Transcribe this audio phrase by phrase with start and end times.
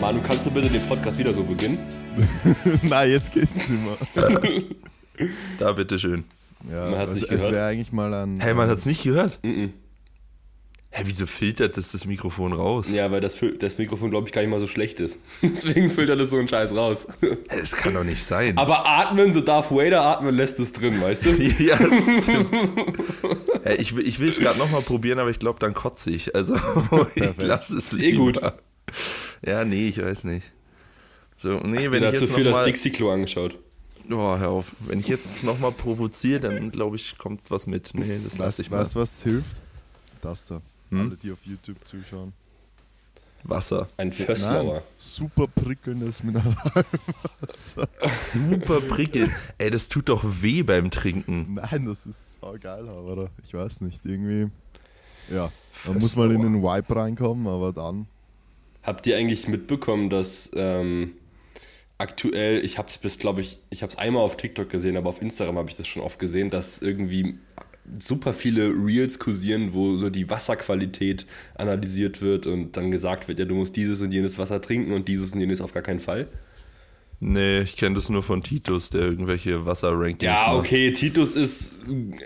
[0.00, 1.78] Manu, kannst du bitte den Podcast wieder so beginnen?
[2.82, 5.28] Nein, jetzt geht's nicht mehr.
[5.58, 6.24] Da, bitteschön.
[6.70, 7.52] Ja, Man hat's also, nicht es gehört.
[7.52, 8.40] wäre eigentlich mal ein.
[8.40, 9.38] Hey, man hat's nicht gehört?
[9.42, 9.72] Mhm.
[10.90, 12.90] Hä, wieso filtert das das Mikrofon raus?
[12.90, 15.18] Ja, weil das, das Mikrofon, glaube ich, gar nicht mal so schlecht ist.
[15.42, 17.08] Deswegen filtert es so einen Scheiß raus.
[17.20, 18.56] Hä, das kann doch nicht sein.
[18.56, 21.30] Aber atmen, so Darth Vader atmen, lässt es drin, weißt du?
[21.62, 22.48] ja, das stimmt.
[23.64, 26.34] Hä, ich will ich will es gerade nochmal probieren, aber ich glaube, dann kotze ich.
[26.34, 26.56] Also,
[27.14, 28.40] ich lasse es eh gut.
[29.44, 30.52] Ja, nee, ich weiß nicht.
[31.36, 32.64] So, nee, Hast wenn dir ich da zu jetzt viel das.
[32.64, 33.58] Dixie-Klo angeschaut.
[34.10, 34.72] Oh, hör auf.
[34.80, 37.90] Wenn ich jetzt nochmal provoziere, dann glaube ich, kommt was mit.
[37.94, 38.80] Nee, das lasse ich Weißt mal.
[38.80, 39.60] weißt du, was hilft?
[40.22, 40.60] Das da.
[40.90, 41.00] Hm?
[41.00, 42.32] Alle, die auf YouTube zuschauen.
[43.44, 43.88] Wasser.
[43.96, 44.82] Ein Fösslauer.
[44.96, 47.88] super prickelndes Mineralwasser.
[48.10, 49.30] Super prickelnd.
[49.58, 51.54] Ey, das tut doch weh beim Trinken.
[51.54, 54.50] Nein, das ist sau geil, aber ich weiß nicht, irgendwie.
[55.30, 55.52] Ja,
[55.86, 58.06] man muss mal in den Vibe reinkommen, aber dann.
[58.88, 61.12] Habt ihr eigentlich mitbekommen, dass ähm,
[61.98, 65.10] aktuell, ich habe es bis, glaube ich, ich habe es einmal auf TikTok gesehen, aber
[65.10, 67.38] auf Instagram habe ich das schon oft gesehen, dass irgendwie
[67.98, 73.44] super viele Reels kursieren, wo so die Wasserqualität analysiert wird und dann gesagt wird, ja,
[73.44, 76.26] du musst dieses und jenes Wasser trinken und dieses und jenes auf gar keinen Fall.
[77.20, 80.58] Nee, ich kenne das nur von Titus, der irgendwelche Wasser-Rankings Ja, macht.
[80.58, 81.72] okay, Titus ist,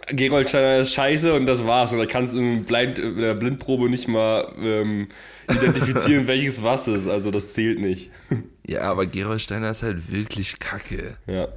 [0.09, 1.93] Geroldsteiner ist scheiße und das war's.
[1.95, 5.09] Und da kannst du in, Blind, in der Blindprobe nicht mal ähm,
[5.51, 7.09] identifizieren, welches was ist.
[7.09, 8.11] Also das zählt nicht.
[8.65, 11.17] Ja, aber Gerolsteiner ist halt wirklich kacke.
[11.27, 11.47] Ja.
[11.47, 11.53] Auf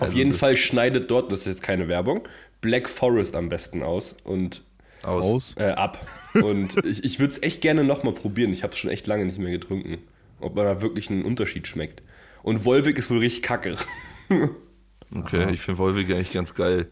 [0.00, 2.26] Also jeden Fall schneidet dort, das ist jetzt keine Werbung,
[2.62, 4.62] Black Forest am besten aus und
[5.02, 5.26] Aus.
[5.26, 5.54] Aus.
[5.58, 6.06] äh, ab.
[6.32, 8.54] Und ich, ich würde es echt gerne nochmal probieren.
[8.54, 9.98] Ich habe es schon echt lange nicht mehr getrunken.
[10.40, 12.02] Ob man da wirklich einen Unterschied schmeckt.
[12.42, 13.76] Und Wolwig ist wohl richtig kacke.
[15.14, 16.88] Okay, ich finde Wolwig eigentlich ganz geil.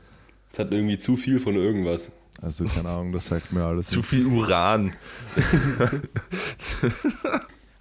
[0.52, 2.12] Es hat irgendwie zu viel von irgendwas.
[2.42, 3.88] Also, keine Ahnung, das sagt mir alles.
[3.88, 4.10] Zu nichts.
[4.10, 4.92] viel Uran.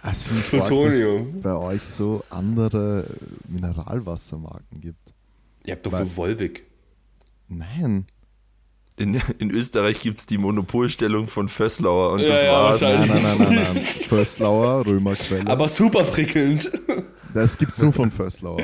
[0.02, 1.40] Also, ich finde Plutonium.
[1.42, 3.04] bei euch so andere
[3.48, 5.12] Mineralwassermarken gibt.
[5.66, 6.12] Ihr habt doch Was?
[6.12, 6.64] für Wolwig.
[7.48, 8.06] Nein.
[8.96, 12.80] In, in Österreich gibt es die Monopolstellung von Vösslauer und Ja, das ja, war's.
[12.80, 13.82] Nein, nein, nein, nein, nein.
[14.08, 15.50] Fösslauer, Römerquelle.
[15.50, 16.70] Aber super prickelnd.
[17.34, 18.62] Das gibt's nur von Fösslauer.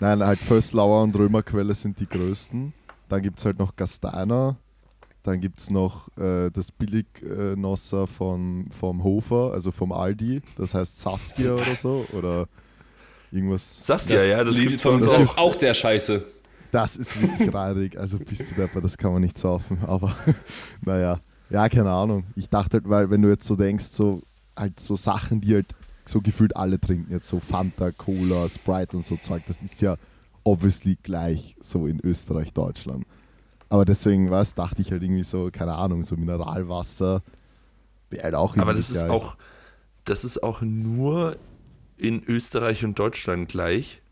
[0.00, 2.72] Nein, halt Fösslauer und Römerquelle sind die größten.
[3.08, 4.56] Dann gibt's halt noch Gasteiner.
[5.22, 10.40] Dann gibt's noch äh, das Billignosser von, vom Hofer, also vom Aldi.
[10.56, 12.06] Das heißt Saskia oder so.
[12.12, 12.46] Oder
[13.30, 13.86] irgendwas.
[13.86, 15.50] Saskia, ja, das Lied gibt's von uns das ist auch.
[15.50, 16.24] auch sehr scheiße.
[16.72, 17.98] Das ist wirklich reinig.
[17.98, 19.78] Also bist du depper, das kann man nicht saufen.
[19.86, 20.14] Aber
[20.82, 21.18] naja,
[21.50, 22.24] ja, keine Ahnung.
[22.36, 24.22] Ich dachte halt, weil wenn du jetzt so denkst, so
[24.56, 25.74] halt so Sachen, die halt
[26.10, 29.96] so gefühlt alle trinken, jetzt so Fanta, Cola, Sprite und so Zeug, das ist ja
[30.44, 33.04] obviously gleich so in Österreich, Deutschland.
[33.68, 37.22] Aber deswegen, was, dachte ich halt irgendwie so, keine Ahnung, so Mineralwasser
[38.10, 39.10] wäre halt auch Aber das ist geil.
[39.10, 39.36] auch,
[40.04, 41.36] das ist auch nur
[41.96, 44.02] in Österreich und Deutschland gleich.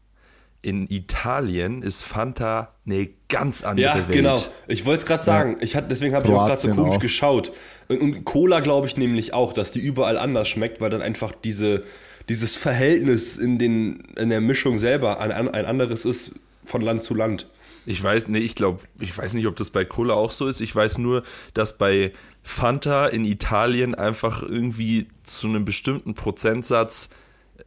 [0.61, 4.11] In Italien ist Fanta eine ganz andere Ja, Welt.
[4.11, 4.43] genau.
[4.67, 5.57] Ich wollte es gerade sagen.
[5.61, 7.01] Ich hat, deswegen habe ich auch gerade so komisch auch.
[7.01, 7.53] geschaut.
[7.89, 11.33] Und, und Cola glaube ich nämlich auch, dass die überall anders schmeckt, weil dann einfach
[11.45, 11.85] diese,
[12.29, 16.33] dieses Verhältnis in, den, in der Mischung selber ein, ein anderes ist
[16.65, 17.47] von Land zu Land.
[17.87, 20.61] Ich weiß, nee, ich glaube, ich weiß nicht, ob das bei Cola auch so ist.
[20.61, 21.23] Ich weiß nur,
[21.55, 27.09] dass bei Fanta in Italien einfach irgendwie zu einem bestimmten Prozentsatz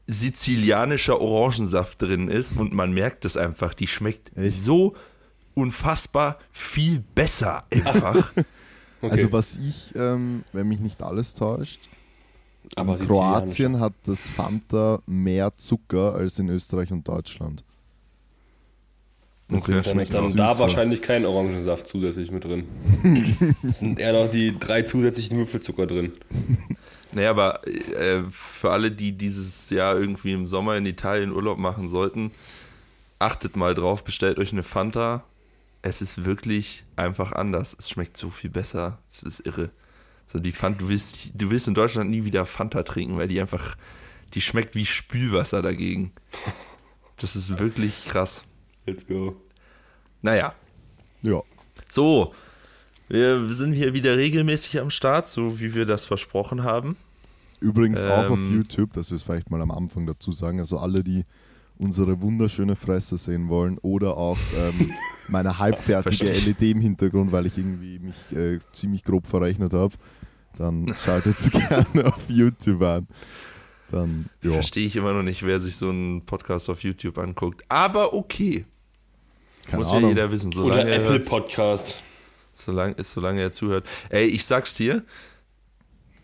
[0.07, 3.73] sizilianischer Orangensaft drin ist und man merkt es einfach.
[3.73, 4.63] Die schmeckt Echt?
[4.63, 4.95] so
[5.53, 8.31] unfassbar viel besser einfach.
[9.03, 9.13] Okay.
[9.13, 11.79] Also was ich, ähm, wenn mich nicht alles täuscht,
[12.75, 13.07] Aber in.
[13.07, 17.63] Kroatien hat das Fanta mehr Zucker als in Österreich und Deutschland.
[19.49, 19.89] Deswegen Okay.
[19.89, 22.65] Schmeckt dann es da wahrscheinlich kein Orangensaft zusätzlich mit drin.
[23.67, 26.11] es sind eher noch die drei zusätzlichen Würfelzucker drin.
[27.13, 31.89] Naja, aber äh, für alle, die dieses Jahr irgendwie im Sommer in Italien Urlaub machen
[31.89, 32.31] sollten,
[33.19, 35.23] achtet mal drauf, bestellt euch eine Fanta.
[35.81, 37.75] Es ist wirklich einfach anders.
[37.77, 38.99] Es schmeckt so viel besser.
[39.11, 39.71] Es ist irre.
[40.27, 43.41] So die Fanta, du willst, du willst in Deutschland nie wieder Fanta trinken, weil die
[43.41, 43.75] einfach,
[44.33, 46.13] die schmeckt wie Spülwasser dagegen.
[47.17, 48.43] Das ist wirklich krass.
[48.85, 49.35] Let's go.
[50.21, 50.55] Naja,
[51.21, 51.41] Ja.
[51.87, 52.33] so.
[53.11, 56.95] Wir sind hier wieder regelmäßig am Start, so wie wir das versprochen haben.
[57.59, 58.53] Übrigens auch auf Ähm.
[58.53, 60.59] YouTube, dass wir es vielleicht mal am Anfang dazu sagen.
[60.59, 61.25] Also alle, die
[61.77, 64.93] unsere wunderschöne Fresse sehen wollen oder auch ähm,
[65.27, 66.53] meine halbfertige Verstehe.
[66.53, 69.93] LED im Hintergrund, weil ich irgendwie mich äh, ziemlich grob verrechnet habe,
[70.57, 73.07] dann schaltet es gerne auf YouTube an.
[73.91, 74.51] Dann, ja.
[74.51, 77.65] Verstehe ich immer noch nicht, wer sich so einen Podcast auf YouTube anguckt.
[77.67, 78.63] Aber okay.
[79.65, 80.03] Keine Muss Ahnung.
[80.03, 81.99] ja jeder wissen, Oder solange, er, Apple Podcast.
[82.53, 83.87] Solange, solange er zuhört.
[84.09, 85.03] Ey, ich sag's dir,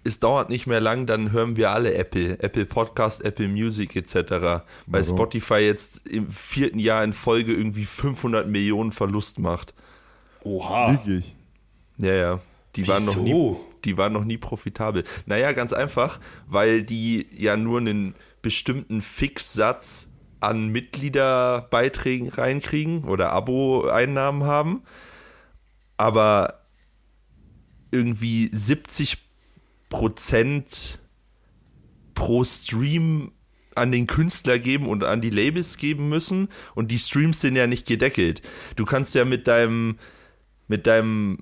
[0.04, 4.16] es dauert nicht mehr lang, dann hören wir alle Apple, Apple Podcast, Apple Music etc.
[4.16, 5.04] Weil Warum?
[5.04, 9.74] Spotify jetzt im vierten Jahr in Folge irgendwie 500 Millionen Verlust macht.
[10.44, 10.92] Oha.
[10.92, 11.36] Wirklich.
[11.98, 12.40] Ja, ja.
[12.76, 13.66] Die waren, noch nie, Wieso?
[13.86, 15.04] die waren noch nie profitabel.
[15.26, 20.08] Naja, ganz einfach, weil die ja nur einen bestimmten Fixsatz
[20.40, 24.84] an Mitgliederbeiträgen reinkriegen oder Abo-Einnahmen haben.
[25.98, 26.62] Aber
[27.92, 29.18] irgendwie 70
[29.90, 31.00] Prozent
[32.14, 33.32] pro Stream
[33.76, 37.68] an den Künstler geben und an die Labels geben müssen und die Streams sind ja
[37.68, 38.42] nicht gedeckelt.
[38.76, 39.98] Du kannst ja mit deinem
[40.68, 41.40] mit deinem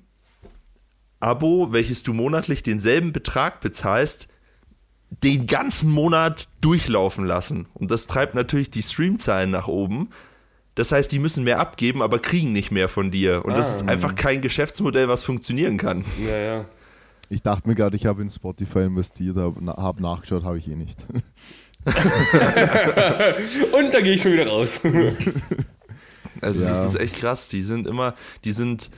[1.18, 4.28] Abo, welches du monatlich denselben Betrag bezahlst,
[5.10, 7.66] den ganzen Monat durchlaufen lassen.
[7.74, 10.10] Und das treibt natürlich die Streamzahlen nach oben.
[10.76, 13.44] Das heißt, die müssen mehr abgeben, aber kriegen nicht mehr von dir.
[13.44, 13.76] Und das Ah.
[13.76, 16.04] ist einfach kein Geschäftsmodell, was funktionieren kann.
[16.24, 16.64] Ja, ja.
[17.28, 20.68] Ich dachte mir gerade, ich habe in Spotify investiert, habe na, hab nachgeschaut, habe ich
[20.70, 21.04] eh nicht.
[23.72, 24.80] Und da gehe ich schon wieder raus.
[26.42, 26.70] Also Ja.
[26.70, 27.48] das ist echt krass.
[27.48, 28.14] Die sind immer,
[28.44, 28.90] die sind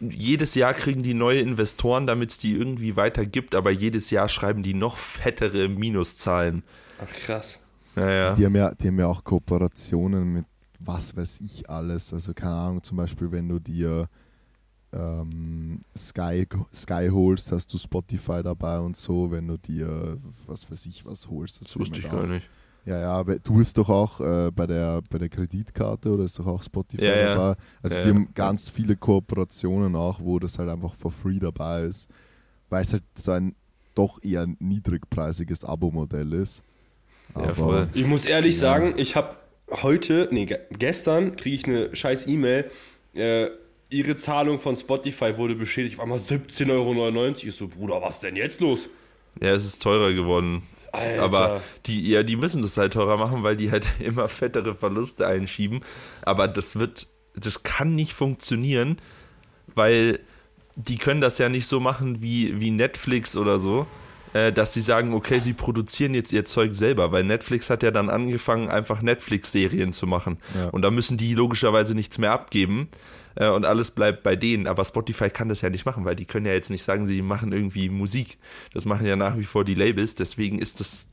[0.00, 4.28] jedes Jahr kriegen die neue Investoren, damit es die irgendwie weiter gibt, aber jedes Jahr
[4.28, 6.64] schreiben die noch fettere Minuszahlen.
[7.00, 7.60] Ach, krass.
[7.94, 8.34] Naja.
[8.34, 10.44] Die haben, ja, die haben ja auch Kooperationen mit
[10.80, 12.12] was weiß ich alles.
[12.12, 14.08] Also keine Ahnung, zum Beispiel, wenn du dir
[14.92, 19.30] ähm, Sky, Sky holst, hast du Spotify dabei und so.
[19.30, 21.60] Wenn du dir was weiß ich was holst.
[21.60, 22.48] Das wusste ich gar nicht.
[22.86, 26.38] Ja, ja, aber du bist doch auch äh, bei, der, bei der Kreditkarte oder ist
[26.38, 27.34] doch auch Spotify Ja, ja.
[27.34, 27.60] dabei.
[27.82, 28.14] Also Ja, die ja.
[28.14, 32.08] haben ganz viele Kooperationen auch, wo das halt einfach for free dabei ist,
[32.70, 33.54] weil es halt so ein
[33.94, 36.62] doch eher niedrigpreisiges Abo-Modell ist.
[37.36, 37.88] Ja, Aber voll.
[37.92, 38.60] Ich muss ehrlich Ja.
[38.60, 39.36] sagen, ich habe
[39.82, 42.70] heute, nee, ge gestern kriege ich eine scheiß E-Mail.
[43.14, 43.48] Äh,
[43.90, 45.98] ihre Zahlung von Spotify wurde beschädigt.
[45.98, 47.34] Auf einmal 17,99 Euro.
[47.36, 48.88] Ich so, Bruder, was denn jetzt los?
[49.42, 50.62] Ja, es ist teurer geworden.
[50.92, 51.22] Alter.
[51.22, 55.26] Aber die, ja, die müssen das halt teurer machen, weil die halt immer fettere Verluste
[55.26, 55.80] einschieben.
[56.22, 58.98] Aber das wird, das kann nicht funktionieren,
[59.74, 60.20] weil
[60.76, 63.86] die können das ja nicht so machen wie, wie Netflix oder so,
[64.32, 68.08] dass sie sagen, okay, sie produzieren jetzt ihr Zeug selber, weil Netflix hat ja dann
[68.08, 70.38] angefangen, einfach Netflix-Serien zu machen.
[70.54, 70.68] Ja.
[70.68, 72.88] Und da müssen die logischerweise nichts mehr abgeben
[73.34, 74.66] äh, und alles bleibt bei denen.
[74.66, 77.22] Aber Spotify kann das ja nicht machen, weil die können ja jetzt nicht sagen, sie
[77.22, 78.38] machen irgendwie Musik.
[78.72, 80.14] Das machen ja nach wie vor die Labels.
[80.14, 81.08] Deswegen ist das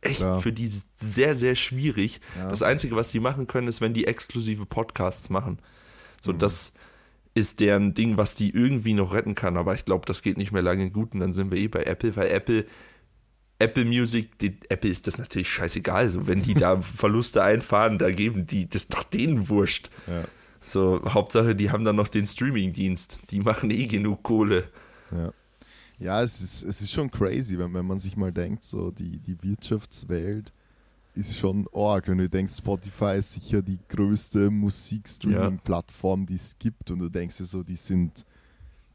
[0.00, 0.40] echt Klar.
[0.40, 2.20] für die sehr, sehr schwierig.
[2.38, 2.48] Ja.
[2.48, 5.54] Das Einzige, was die machen können, ist, wenn die exklusive Podcasts machen.
[5.54, 5.58] Mhm.
[6.20, 6.72] So, das
[7.34, 9.56] ist deren Ding, was die irgendwie noch retten kann.
[9.56, 11.14] Aber ich glaube, das geht nicht mehr lange gut.
[11.14, 12.66] Und dann sind wir eh bei Apple, weil Apple
[13.60, 16.08] Apple Music, die, Apple ist das natürlich scheißegal.
[16.08, 19.90] So, wenn die da Verluste einfahren, da geben die, das ist doch denen wurscht.
[20.06, 20.24] Ja.
[20.60, 23.20] So, Hauptsache, die haben dann noch den Streaming-Dienst.
[23.30, 24.64] Die machen eh genug Kohle.
[25.12, 25.32] Ja,
[25.98, 29.18] ja es, ist, es ist schon crazy, wenn, wenn man sich mal denkt, so die,
[29.18, 30.52] die Wirtschaftswelt
[31.14, 32.08] ist schon arg.
[32.08, 37.38] Wenn du denkst, Spotify ist sicher die größte Musikstreaming-Plattform, die es gibt und du denkst
[37.38, 38.24] dir so, die sind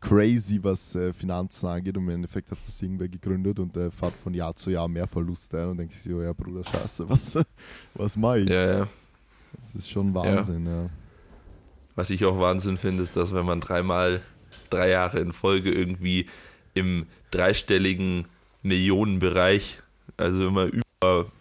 [0.01, 4.13] crazy, was äh, Finanzen angeht und im Endeffekt hat das irgendwer gegründet und der fährt
[4.15, 7.37] von Jahr zu Jahr mehr Verluste ein und denkt sich so, ja Bruder, scheiße, was,
[7.95, 8.49] was mach ich?
[8.49, 8.87] Ja, ja.
[9.57, 10.89] Das ist schon Wahnsinn, ja.
[11.95, 14.21] Was ich auch Wahnsinn finde, ist, dass wenn man dreimal,
[14.69, 16.27] drei Jahre in Folge irgendwie
[16.73, 18.25] im dreistelligen
[18.63, 19.81] Millionenbereich,
[20.17, 20.84] also immer über,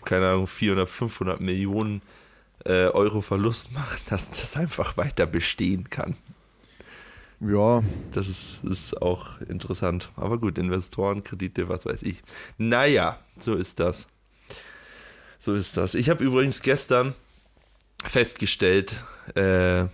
[0.04, 2.02] keine Ahnung, 400, 500 Millionen
[2.64, 6.14] äh, Euro Verlust macht, dass das einfach weiter bestehen kann.
[7.40, 7.82] Ja,
[8.12, 10.08] Das ist, ist auch interessant.
[10.16, 12.22] Aber gut, Investoren, Kredite, was weiß ich.
[12.56, 14.08] Naja, so ist das.
[15.38, 15.94] So ist das.
[15.94, 17.14] Ich habe übrigens gestern
[18.02, 18.96] festgestellt,
[19.34, 19.84] äh,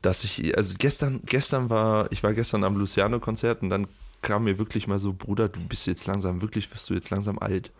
[0.00, 3.88] dass ich, also gestern, gestern war, ich war gestern am Luciano-Konzert und dann
[4.20, 7.38] kam mir wirklich mal so, Bruder, du bist jetzt langsam, wirklich wirst du jetzt langsam
[7.38, 7.72] alt.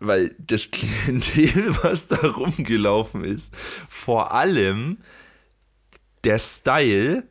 [0.00, 3.54] Weil das Klientel, was da rumgelaufen ist,
[3.88, 4.98] vor allem
[6.24, 7.24] der Style,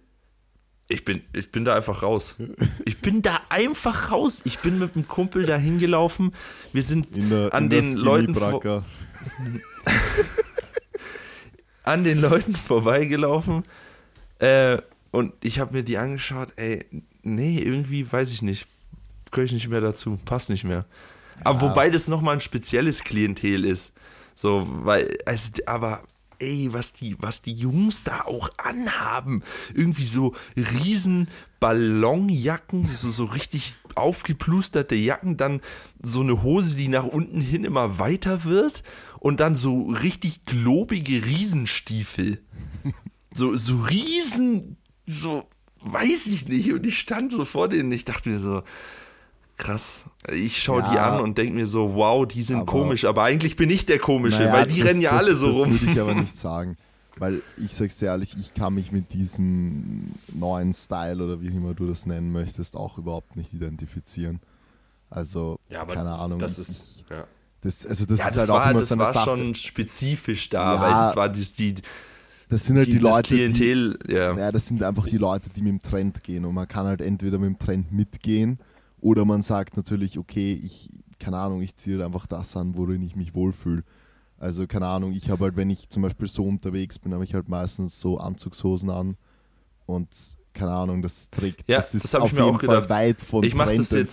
[0.90, 2.38] ich bin, ich bin da einfach raus.
[2.86, 4.42] Ich bin da einfach raus.
[4.46, 6.34] Ich bin mit einem Kumpel da hingelaufen.
[6.72, 8.36] Wir sind in der, an den Leuten
[11.84, 13.64] an den Leuten vorbeigelaufen
[14.40, 14.78] äh,
[15.12, 16.54] und ich habe mir die angeschaut.
[16.56, 16.86] Ey,
[17.24, 18.68] nee, irgendwie weiß ich nicht.
[19.32, 20.18] Gehöre ich nicht mehr dazu.
[20.26, 20.86] Passt nicht mehr.
[21.44, 23.94] Aber wobei das nochmal ein spezielles Klientel ist.
[24.36, 26.04] So, weil, also, aber
[26.40, 29.42] ey, was die, was die Jungs da auch anhaben.
[29.74, 31.28] Irgendwie so riesen
[31.60, 35.62] Ballonjacken, so, so richtig aufgeplusterte Jacken, dann
[36.00, 38.84] so eine Hose, die nach unten hin immer weiter wird
[39.20, 42.40] und dann so richtig globige Riesenstiefel.
[43.34, 45.48] So, so riesen, so,
[45.82, 46.72] weiß ich nicht.
[46.72, 48.64] Und ich stand so vor denen, ich dachte mir so,
[49.58, 50.06] krass.
[50.34, 50.92] Ich schaue Ja.
[50.92, 53.86] die an und denke mir so, wow, die sind Aber- komisch, aber eigentlich bin ich
[53.86, 55.72] der Komische, Naja, weil die das- rennen ja das, alle so das rum.
[55.82, 56.78] würde ich aber nicht sagen.
[57.20, 61.74] Weil ich sag's dir ehrlich, ich kann mich mit diesem neuen Style oder wie immer
[61.74, 64.40] du das nennen möchtest, auch überhaupt nicht identifizieren.
[65.10, 66.38] Also, Ja, aber keine Ahnung.
[66.38, 67.26] das ist, ja.
[67.62, 69.26] das, also das Ja, ist das halt auch war, immer das so eine war Sache.
[69.26, 70.82] schon spezifisch da, Ja.
[70.82, 71.76] weil das war die, die,
[72.50, 74.38] das sind halt die, die, das Leute, die, Klientel, ja.
[74.38, 76.46] Ja, das sind einfach die Leute, die mit dem Trend gehen.
[76.46, 78.60] Und man kann halt entweder mit dem Trend mitgehen
[79.08, 83.02] oder man sagt natürlich, okay, ich, keine Ahnung, ich ziehe halt einfach das an, worin
[83.02, 83.84] ich mich wohlfühle.
[84.38, 87.34] Also, keine Ahnung, ich habe halt, wenn ich zum Beispiel so unterwegs bin, habe ich
[87.34, 89.16] halt meistens so Anzugshosen an
[89.86, 90.10] und
[90.54, 93.70] keine Ahnung, das trägt, Ja, das ist das auf jeden Fall weit von Ich Trend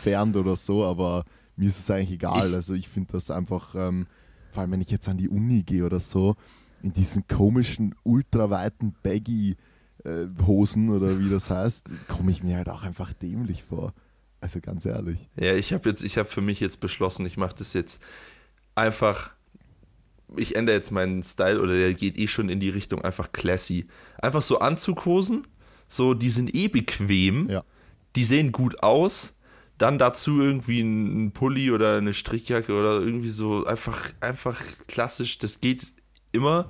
[0.07, 1.25] entfernt oder so, aber
[1.57, 2.49] mir ist es eigentlich egal.
[2.49, 4.07] Ich- also ich finde das einfach, ähm,
[4.51, 6.37] vor allem wenn ich jetzt an die Uni gehe oder so,
[6.83, 9.57] in diesen komischen, ultraweiten Baggy
[10.05, 13.93] äh, oder wie das heißt, komme ich mir halt auch einfach dämlich vor.
[14.45, 15.19] Also ganz ehrlich.
[15.41, 18.03] Ja, ich habe jetzt, ich habe für mich jetzt beschlossen, ich mache das jetzt
[18.75, 19.33] einfach.
[20.37, 23.87] Ich ändere jetzt meinen Style oder der geht eh schon in die Richtung einfach classy.
[24.19, 25.47] Einfach so Anzughosen,
[25.89, 27.65] so die sind eh bequem, Ja.
[28.17, 29.33] die sehen gut aus.
[29.79, 35.39] Dann dazu irgendwie ein Pulli oder eine Strickjacke oder irgendwie so einfach, einfach klassisch.
[35.39, 35.87] Das geht
[36.33, 36.69] immer.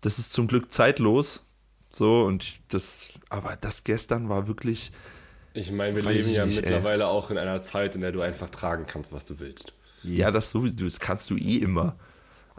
[0.00, 1.42] Das ist zum Glück zeitlos.
[1.92, 4.90] So und das, aber das gestern war wirklich.
[5.56, 6.62] Ich meine, wir Weiß leben ja nicht, ey.
[6.62, 9.72] mittlerweile auch in einer Zeit, in der du einfach tragen kannst, was du willst.
[10.02, 11.96] Ja, das sowieso, das kannst du eh immer.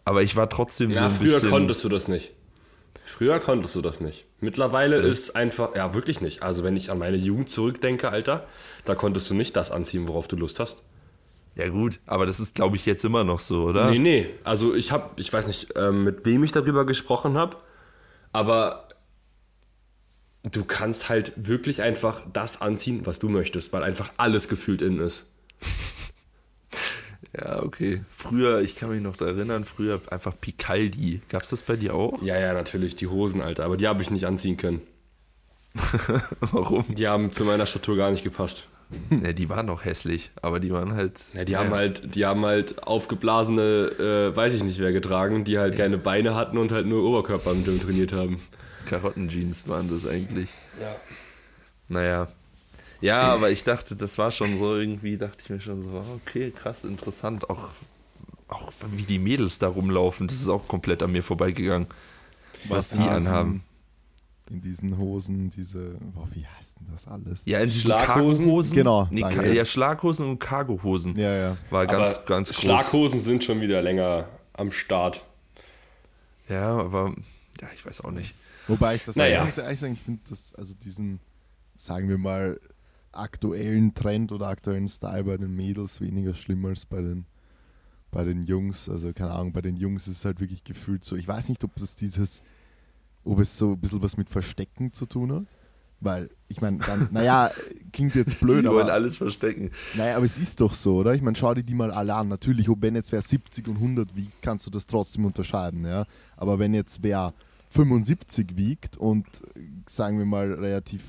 [0.03, 2.33] Aber ich war trotzdem so Ja, früher konntest du das nicht.
[3.05, 4.25] Früher konntest du das nicht.
[4.41, 6.41] Mittlerweile ist einfach, ja, wirklich nicht.
[6.41, 8.45] Also, wenn ich an meine Jugend zurückdenke, Alter,
[8.83, 10.83] da konntest du nicht das anziehen, worauf du Lust hast.
[11.55, 13.91] Ja, gut, aber das ist, glaube ich, jetzt immer noch so, oder?
[13.91, 14.27] Nee, nee.
[14.43, 17.57] Also, ich habe, ich weiß nicht, ähm, mit wem ich darüber gesprochen habe,
[18.33, 18.87] aber
[20.43, 24.99] du kannst halt wirklich einfach das anziehen, was du möchtest, weil einfach alles gefühlt innen
[24.99, 25.25] ist.
[27.37, 28.03] Ja, okay.
[28.15, 31.21] Früher, ich kann mich noch erinnern, früher einfach Picaldi.
[31.29, 32.21] Gab's das bei dir auch?
[32.21, 34.81] Ja, ja, natürlich, die Hosen, Alter, aber die habe ich nicht anziehen können.
[36.39, 36.85] Warum?
[36.87, 38.67] Die haben zu meiner Statur gar nicht gepasst.
[39.09, 41.19] Ja, die waren noch hässlich, aber die waren halt.
[41.33, 45.59] Ja, die haben halt, die haben halt aufgeblasene, äh, weiß ich nicht wer getragen, die
[45.59, 48.37] halt keine Beine hatten und halt nur Oberkörper am Gym trainiert haben.
[48.87, 50.49] Karottenjeans waren das eigentlich.
[50.81, 50.95] Ja.
[51.89, 52.27] Naja.
[53.01, 56.51] Ja, aber ich dachte, das war schon so irgendwie, dachte ich mir schon so, okay,
[56.51, 57.49] krass, interessant.
[57.49, 57.69] Auch,
[58.47, 61.87] auch wie die Mädels da rumlaufen, das ist auch komplett an mir vorbeigegangen.
[62.67, 63.63] Was die Hasen anhaben.
[64.49, 67.41] In diesen Hosen, diese, boah, wie heißt denn das alles?
[67.45, 68.45] Ja, in diesen Schlaghosen?
[68.45, 68.75] Cargohosen.
[68.75, 69.53] Genau, Nee, danke.
[69.53, 71.15] Ja, Schlaghosen und Cargohosen.
[71.17, 71.57] Ja, ja.
[71.69, 72.61] War ganz, Aber ganz groß.
[72.61, 75.21] Schlaghosen sind schon wieder länger am Start.
[76.49, 77.13] Ja, aber
[77.61, 78.33] ja, ich weiß auch nicht.
[78.67, 79.41] Wobei ich das Naja.
[79.41, 81.19] ich muss ehrlich sagen, ich finde das, also diesen,
[81.75, 82.59] sagen wir mal,
[83.11, 87.25] aktuellen Trend oder aktuellen Style bei den Mädels weniger schlimm als bei den,
[88.11, 88.89] bei den Jungs.
[88.89, 91.15] Also keine Ahnung, bei den Jungs ist es halt wirklich gefühlt so.
[91.15, 92.41] Ich weiß nicht, ob das dieses,
[93.23, 95.47] ob es so ein bisschen was mit Verstecken zu tun hat.
[95.99, 97.49] Weil, ich meine, dann, naja,
[97.91, 99.71] klingt jetzt blöd, Sie wollen aber, alles verstecken.
[99.95, 101.15] naja, aber es ist doch so, oder?
[101.15, 102.27] Ich meine, schau dir die mal alle an.
[102.27, 106.05] Natürlich, ob wenn jetzt wer 70 und 100 wiegt, kannst du das trotzdem unterscheiden, ja.
[106.35, 107.33] Aber wenn jetzt wer
[107.69, 109.25] 75 wiegt und,
[109.87, 111.01] sagen wir mal, relativ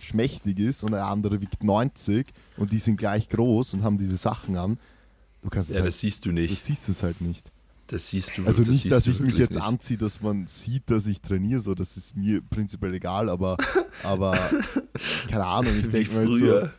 [0.00, 2.26] schmächtig ist und der andere wiegt 90
[2.56, 4.78] und die sind gleich groß und haben diese Sachen an,
[5.42, 6.62] du kannst Ja, halt, das siehst du du nicht.
[6.62, 7.50] siehst es halt nicht.
[7.86, 9.62] Das siehst du Also das nicht, dass du ich mich jetzt nicht.
[9.64, 13.56] anziehe, dass man sieht, dass ich trainiere, so, das ist mir prinzipiell egal, aber,
[14.02, 14.38] aber
[15.28, 16.66] keine Ahnung, ich denke mal früher.
[16.66, 16.70] so,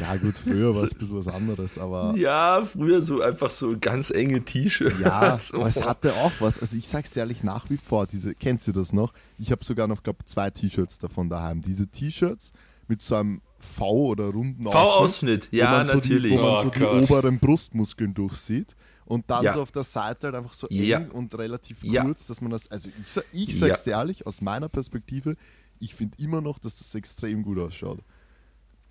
[0.00, 3.76] ja gut, früher war es ein bisschen was anderes, aber Ja, früher so einfach so
[3.80, 5.00] ganz enge T-Shirts.
[5.00, 6.58] ja, aber es hatte auch was.
[6.58, 9.12] Also ich sag's dir ehrlich nach wie vor, diese, kennst du das noch?
[9.38, 11.60] Ich habe sogar noch, glaube zwei T-Shirts davon daheim.
[11.60, 12.52] Diese T-Shirts
[12.88, 16.32] mit so einem V oder runden V-Ausschnitt, wo ja, man so natürlich.
[16.32, 17.10] Die, wo man Oh so die Gott.
[17.10, 18.74] oberen Brustmuskeln durchsieht.
[19.04, 19.52] Und dann Ja.
[19.54, 21.00] so auf der Seite halt einfach so eng Ja.
[21.12, 22.04] und relativ Ja.
[22.04, 22.70] kurz, dass man das.
[22.70, 22.88] Also
[23.32, 25.34] ich, ich sag's dir ehrlich, aus meiner Perspektive,
[25.80, 27.98] ich finde immer noch, dass das extrem gut ausschaut.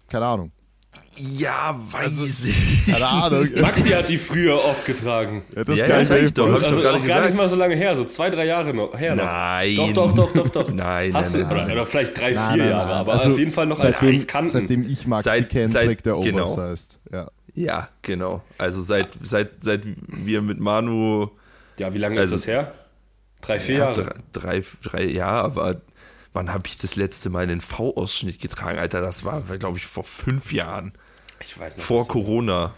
[0.10, 0.52] Keine Ahnung.
[1.18, 2.86] Ja, weiß Also, ich.
[2.92, 3.48] Keine Ahnung.
[3.62, 5.44] Maxi hat die früher oft getragen.
[5.56, 6.48] Ja, das Ja, kann ja, mir ich doch.
[6.48, 6.78] Hab ich vorstellen.
[6.78, 9.16] Also gerade auch gar nicht mal so lange her, so zwei, drei Jahre noch, her
[9.16, 9.24] noch.
[9.26, 9.76] Nein.
[9.76, 10.70] Doch, doch, doch, doch, doch.
[10.74, 12.98] Nein, Hast nein, du, nein, oder, oder vielleicht drei, Nein, vier nein, Jahre, nein.
[12.98, 14.52] aber Also, auf jeden Fall noch als seitdem, Eiskanten.
[14.52, 16.52] Seitdem ich Maxi Seit- kenne, seit- trägt der genau.
[16.54, 17.00] Oversized.
[17.12, 17.28] Ja.
[17.54, 18.42] Ja, genau.
[18.58, 21.30] Also seit, seit, seit wir mit Manu
[21.78, 22.74] ja, wie lange Also- ist das her?
[23.42, 24.04] Drei, vier ja, Jahre.
[24.34, 25.82] drei, drei, drei, ja, aber
[26.34, 28.80] wann habe ich das letzte Mal einen V-Ausschnitt getragen?
[28.80, 30.94] Alter, das war, glaube ich, vor fünf Jahren.
[31.42, 31.86] Ich weiß nicht.
[31.86, 32.74] Vor Corona.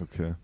[0.00, 0.34] Okay.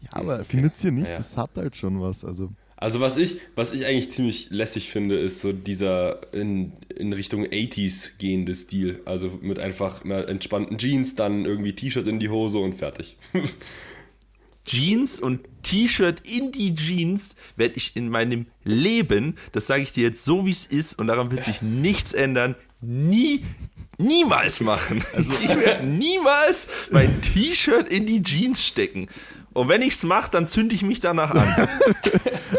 [0.00, 0.44] Ja, aber okay.
[0.48, 1.08] findet ihr nicht?
[1.08, 1.16] Ja.
[1.16, 2.24] Das hat halt schon was.
[2.24, 7.12] Also, Also was ich, was ich eigentlich ziemlich lässig finde, ist so dieser in, in
[7.12, 9.00] Richtung 80s gehende Stil.
[9.06, 13.14] Also mit einfach einer entspannten Jeans, dann irgendwie T-Shirt in die Hose und fertig.
[14.64, 20.04] Jeans und T-Shirt in die Jeans werde ich in meinem Leben, das sage ich dir
[20.04, 23.44] jetzt so wie es ist und daran wird sich nichts ändern, nie
[23.98, 25.02] niemals machen.
[25.14, 29.08] Also ich werde niemals mein T-Shirt in die Jeans stecken.
[29.52, 31.68] Und wenn ich es mache, dann zünde ich mich danach an.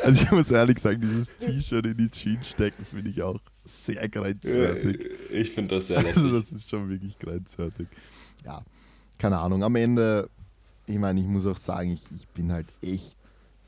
[0.04, 4.08] Also ich muss ehrlich sagen, dieses T-Shirt in die Jeans stecken finde ich auch sehr
[4.08, 5.00] grenzwertig.
[5.32, 6.24] Ich finde das sehr lässig.
[6.24, 7.88] Also das ist schon wirklich grenzwertig.
[8.46, 8.62] Ja,
[9.18, 9.64] keine Ahnung.
[9.64, 10.30] Am Ende,
[10.86, 13.18] ich meine, ich muss auch sagen, ich, ich bin halt echt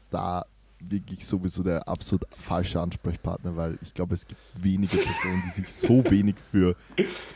[0.10, 0.46] da
[0.80, 5.74] wirklich sowieso der absolut falsche Ansprechpartner, weil ich glaube, es gibt wenige Personen, die sich
[5.74, 6.76] so wenig für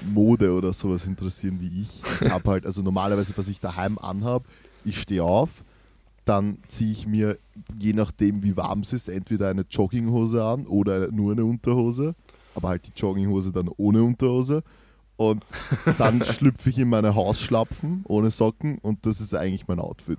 [0.06, 2.02] Mode oder sowas interessieren wie ich.
[2.22, 4.46] Ich habe halt, also normalerweise, was ich daheim anhabe,
[4.86, 5.64] ich stehe auf,
[6.26, 7.38] dann ziehe ich mir,
[7.80, 12.16] je nachdem wie warm es ist, entweder eine Jogginghose an oder nur eine Unterhose,
[12.54, 14.64] aber halt die Jogginghose dann ohne Unterhose.
[15.22, 15.46] Und
[16.00, 20.18] dann schlüpfe ich in meine Hausschlapfen ohne Socken und das ist eigentlich mein Outfit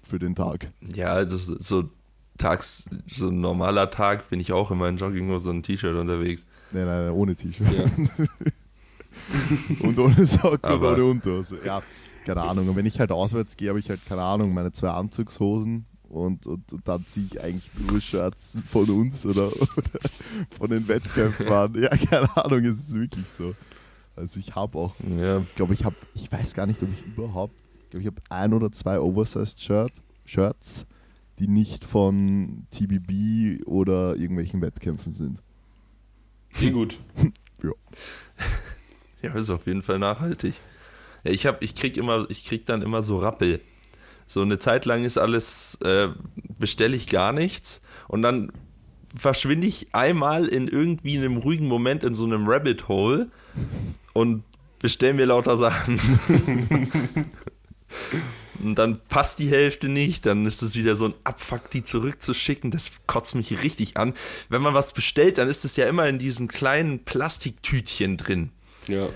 [0.00, 0.70] für den Tag.
[0.94, 1.90] Ja, das ist so
[2.38, 6.46] tags, so ein normaler Tag bin ich auch immer in Jogginghose und T-Shirt unterwegs.
[6.70, 7.68] Nein, nein, nein, ohne T-Shirt.
[7.76, 7.84] Ja.
[9.86, 11.58] und ohne Socken Aber- und ohne Unterhose.
[11.62, 11.82] Ja,
[12.24, 12.70] keine Ahnung.
[12.70, 16.46] Und wenn ich halt auswärts gehe, habe ich halt, keine Ahnung, meine zwei Anzugshosen und,
[16.46, 20.00] und, und dann ziehe ich eigentlich nur Shirts von uns oder, oder
[20.58, 21.74] von den Wettkämpfen an.
[21.74, 23.54] Ja, keine Ahnung, es ist wirklich so.
[24.16, 27.04] Also ich habe auch, Ja, ich glaube, ich habe, ich weiß gar nicht, ob ich
[27.04, 27.54] überhaupt,
[27.84, 29.92] ich glaube, ich habe ein oder zwei Oversized Shirt,
[30.24, 30.86] Shirts,
[31.38, 35.42] die nicht von TBB oder irgendwelchen Wettkämpfen sind.
[36.60, 36.98] Eh gut.
[39.22, 40.54] ja, ist auf jeden Fall nachhaltig.
[41.24, 43.60] Ja, ich hab, ich krieg immer, ich krieg dann immer so Rappel.
[44.26, 46.08] So eine Zeit lang ist alles, äh,
[46.58, 48.52] bestelle ich gar nichts und dann
[49.14, 53.30] verschwinde ich einmal in irgendwie einem ruhigen Moment in so einem Rabbit Hole
[54.12, 54.44] und
[54.78, 56.00] bestelle mir lauter Sachen.
[58.62, 62.70] und dann passt die Hälfte nicht, dann ist es wieder so ein Abfuck, die zurückzuschicken.
[62.70, 64.14] Das kotzt mich richtig an.
[64.48, 68.50] Wenn man was bestellt, dann ist es ja immer in diesen kleinen Plastiktütchen drin.
[68.88, 69.08] Ja.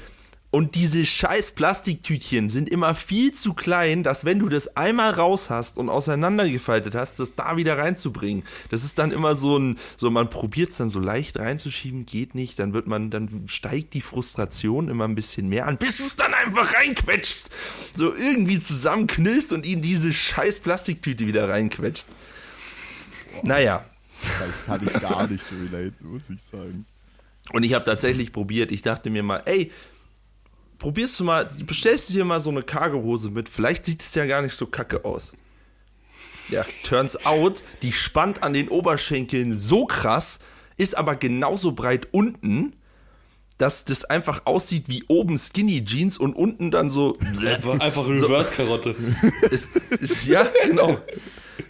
[0.51, 5.51] Und diese scheiß Plastiktütchen sind immer viel zu klein, dass wenn du das einmal raus
[5.51, 8.45] hast und auseinandergefaltet hast, das da wieder reinzubringen.
[8.71, 12.35] Das ist dann immer so ein, so man probiert es dann so leicht reinzuschieben, geht
[12.35, 16.05] nicht, dann wird man, dann steigt die Frustration immer ein bisschen mehr an, bis du
[16.05, 17.51] es dann einfach reinquetscht.
[17.93, 22.07] So irgendwie zusammenknüllst und in diese scheiß Plastiktüte wieder reinquetscht.
[23.43, 23.85] Naja,
[24.39, 26.87] Da kann ich gar nicht relaten, muss ich sagen.
[27.53, 28.73] Und ich habe tatsächlich probiert.
[28.73, 29.71] Ich dachte mir mal, ey,
[30.79, 33.49] probierst du mal, bestellst du dir mal so eine Cargohose mit.
[33.49, 35.33] Vielleicht sieht es ja gar nicht so kacke aus.
[36.49, 40.39] Ja, turns out, die spannt an den Oberschenkeln so krass,
[40.77, 42.75] ist aber genauso breit unten,
[43.59, 47.17] dass das einfach aussieht wie oben Skinny Jeans und unten dann so.
[47.47, 48.95] Einfach, einfach Reverse-Karotte.
[49.51, 50.99] ist, ja, genau.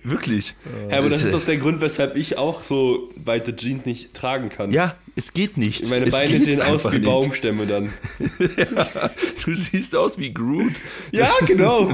[0.03, 0.55] Wirklich.
[0.91, 4.49] Ja, aber das ist doch der Grund, weshalb ich auch so weite Jeans nicht tragen
[4.49, 4.73] kann.
[4.73, 5.89] Ja, es geht nicht.
[5.89, 7.05] Meine Beine sehen aus wie nicht.
[7.05, 7.91] Baumstämme dann.
[9.45, 10.73] Du siehst aus wie Groot.
[11.13, 11.89] Ja, genau.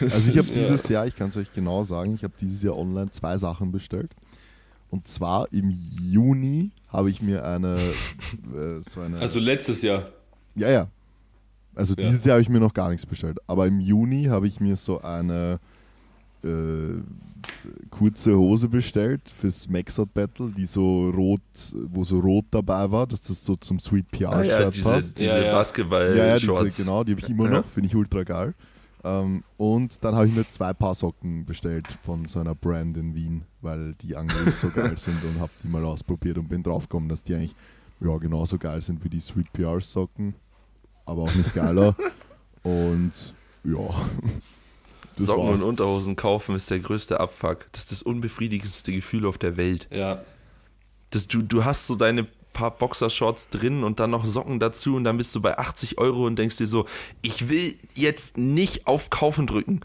[0.00, 2.76] Also ich habe dieses Jahr, ich kann es euch genau sagen, ich habe dieses Jahr
[2.76, 4.10] online zwei Sachen bestellt.
[4.90, 5.70] Und zwar im
[6.02, 7.74] Juni habe ich mir eine,
[8.54, 10.08] äh, so eine, Also letztes Jahr.
[10.54, 10.88] ja, ja.
[11.74, 12.06] Also Ja.
[12.06, 13.38] dieses Jahr habe ich mir noch gar nichts bestellt.
[13.48, 15.58] Aber im Juni habe ich mir so eine
[16.44, 17.02] äh,
[17.90, 21.40] kurze Hose bestellt fürs Maxot Battle, die so rot,
[21.88, 24.84] wo so rot dabei war, dass das so zum Sweet PR Ah, ja, Shirt diese,
[24.84, 25.18] passt.
[25.20, 25.52] diese Ja, ja.
[25.52, 26.76] Basketball Ja, ja, Shorts.
[26.76, 28.54] diese, genau, die habe ich immer noch, finde ich ultra geil.
[29.04, 33.14] Ähm, und dann habe ich mir zwei Paar Socken bestellt von so einer Brand in
[33.14, 37.08] Wien, weil die angeblich so geil sind und habe die mal ausprobiert und bin draufgekommen,
[37.08, 37.54] dass die eigentlich
[38.00, 40.34] ja, genauso geil sind wie die Sweet PR Socken,
[41.06, 41.94] aber auch nicht geiler.
[42.62, 43.12] und
[43.62, 43.88] ja,
[45.16, 45.62] das Socken war's.
[45.62, 47.66] und Unterhosen kaufen ist der größte Abfuck.
[47.72, 49.88] Das ist das unbefriedigendste Gefühl auf der Welt.
[49.90, 50.22] Ja.
[51.10, 55.04] Das, du, du hast so deine paar Boxershorts drin und dann noch Socken dazu und
[55.04, 56.86] dann bist du bei 80 Euro und denkst dir so,
[57.20, 59.80] ich will jetzt nicht auf Kaufen drücken.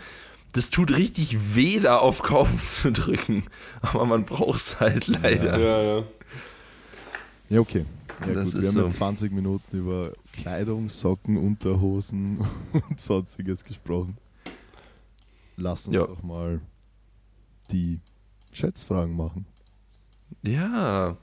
[0.54, 3.44] Das tut richtig weh, da auf Kaufen zu drücken.
[3.82, 5.60] Aber man braucht es halt leider.
[5.60, 6.04] Ja, ja.
[7.50, 7.86] Ja, okay.
[8.26, 8.86] Ja, Das gut, ist wir haben so.
[8.88, 12.40] jetzt 20 Minuten über Kleidung, Socken, Unterhosen
[12.90, 14.18] und sonstiges gesprochen.
[15.60, 16.06] Lass uns Ja.
[16.08, 16.62] doch mal
[17.72, 18.00] die
[18.52, 19.46] Schätzfragen machen.
[20.42, 21.18] Ja.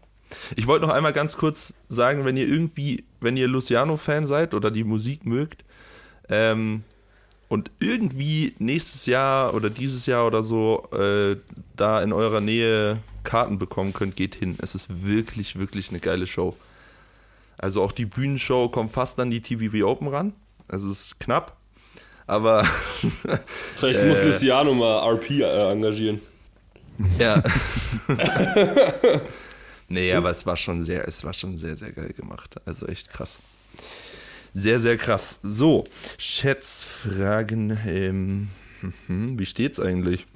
[0.57, 4.71] Ich wollte noch einmal ganz kurz sagen, wenn ihr irgendwie, wenn ihr Luciano-Fan seid oder
[4.71, 5.65] die Musik mögt,
[6.29, 6.83] ähm,
[7.49, 11.37] und irgendwie nächstes Jahr oder dieses Jahr oder so äh,
[11.77, 14.57] da in eurer Nähe Karten bekommen könnt, geht hin.
[14.61, 16.57] Es ist wirklich, wirklich eine geile Show.
[17.57, 20.33] Also auch die Bühnenshow kommt fast an die TBV Open ran.
[20.67, 21.56] Also es ist knapp.
[22.27, 22.65] Aber
[23.77, 24.09] Vielleicht Äh.
[24.09, 26.21] muss Luciano mal RP äh, engagieren.
[27.19, 27.43] ja.
[29.89, 32.57] nee, aber es war schon sehr, es war schon sehr, sehr geil gemacht.
[32.65, 33.39] Also echt krass.
[34.55, 35.39] Sehr, sehr krass.
[35.43, 35.85] So,
[36.19, 37.79] Schätzfragen.
[37.87, 38.49] Ähm,
[39.09, 40.27] wie steht's eigentlich?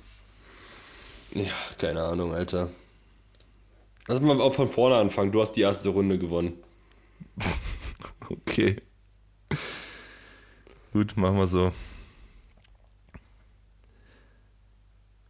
[1.32, 2.68] Ja, keine Ahnung, Alter.
[4.08, 5.32] Lass mal auch von vorne anfangen.
[5.32, 6.52] Du hast die erste Runde gewonnen.
[8.28, 8.76] Okay.
[10.92, 11.72] Gut, machen wir so.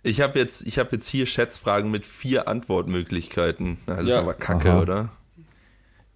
[0.03, 3.77] Ich habe jetzt, ich hab jetzt hier Schätzfragen mit vier Antwortmöglichkeiten.
[3.87, 4.21] Na, das ist Ja.
[4.21, 4.81] aber kacke, Aha.
[4.81, 5.13] oder?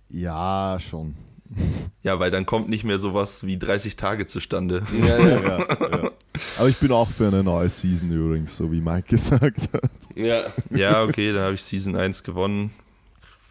[0.08, 1.14] Ja, schon.
[2.02, 4.82] Ja, weil dann kommt nicht mehr sowas wie 30 Tage zustande.
[5.00, 5.40] Ja, ja.
[5.40, 6.10] Ja, ja.
[6.58, 9.90] Aber ich bin auch für eine neue Season übrigens, so wie Mike gesagt hat.
[10.14, 10.44] ja.
[10.70, 12.72] Ja, okay, dann habe ich Season 1 gewonnen.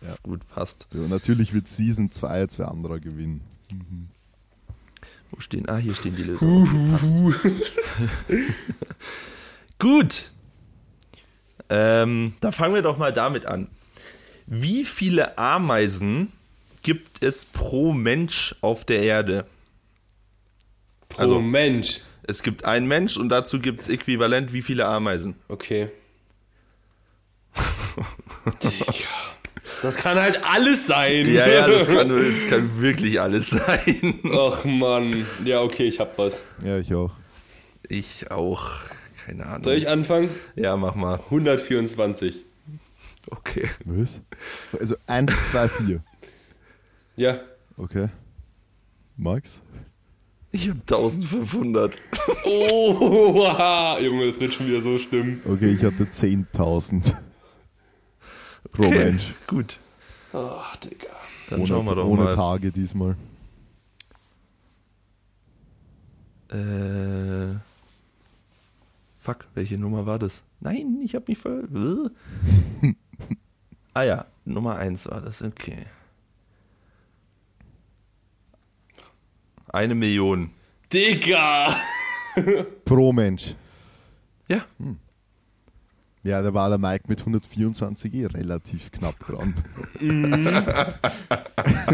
[0.02, 0.14] Ja.
[0.22, 0.86] Gut, passt.
[0.94, 3.42] Ja, natürlich wird Season 2 jetzt wer anderer gewinnen.
[5.36, 5.68] Wo stehen?
[5.68, 6.92] Ah, hier stehen die Lösungen.
[6.92, 7.74] Passt.
[9.80, 10.30] Gut.
[11.70, 13.68] Ähm, dann fangen wir doch mal damit an.
[14.46, 16.32] Wie viele Ameisen
[16.84, 19.48] gibt es pro Mensch auf der Erde?
[21.10, 22.02] Pro Also- Mensch.
[22.26, 25.36] Es gibt einen Mensch und dazu gibt es äquivalent wie viele Ameisen?
[25.50, 25.90] Okay.
[28.64, 28.84] Digga.
[29.84, 31.30] Das kann halt alles sein.
[31.30, 34.16] Ja, ja, das kann, das kann wirklich alles sein.
[34.34, 35.26] Ach Mann.
[35.44, 36.46] Ja, okay, ich hab was.
[36.64, 37.12] Ja, ich auch.
[37.90, 38.72] Ich auch.
[39.26, 39.64] Keine Ahnung.
[39.66, 40.30] Soll ich anfangen?
[40.56, 41.16] Ja, mach mal.
[41.16, 42.46] 124.
[43.30, 43.70] Okay.
[43.84, 44.22] Was?
[44.80, 46.04] Also 1, 2, 4.
[47.18, 47.40] Ja.
[47.76, 48.08] Okay.
[49.18, 49.62] Max?
[50.52, 51.98] Ich habe 1500.
[52.46, 53.00] Oh,
[53.36, 54.00] wow.
[54.00, 55.42] Junge, das wird schon wieder so schlimm.
[55.46, 57.14] Okay, ich hatte 10.000
[58.74, 59.34] pro Okay, Mensch.
[59.48, 59.80] Gut.
[60.34, 61.08] Ach, Digga.
[61.50, 62.36] Dann ohne schauen wir doch ohne mal.
[62.36, 63.16] Tage diesmal.
[66.50, 67.56] Äh,
[69.20, 70.44] fuck, welche Nummer war das?
[70.60, 71.64] Nein, ich habe mich ver...
[73.96, 75.86] Ah ja, Nummer 1 war das, okay.
[79.68, 80.50] Eine Million.
[80.92, 81.76] Digga.
[82.86, 83.56] Pro Mensch.
[84.48, 84.66] Ja,
[86.26, 89.54] Ja, da war der Mike mit 124 eh relativ knapp dran.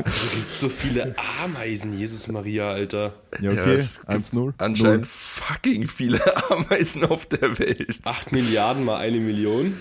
[0.06, 3.14] Es gibt so viele Ameisen, Jesus Maria, Alter.
[3.42, 3.74] Ja, Ja, okay.
[3.76, 4.54] es gibt 1-0.
[4.58, 5.06] anscheinend Null.
[5.06, 8.00] fucking viele Ameisen auf der Welt.
[8.04, 9.76] 8 Milliarden mal eine Million.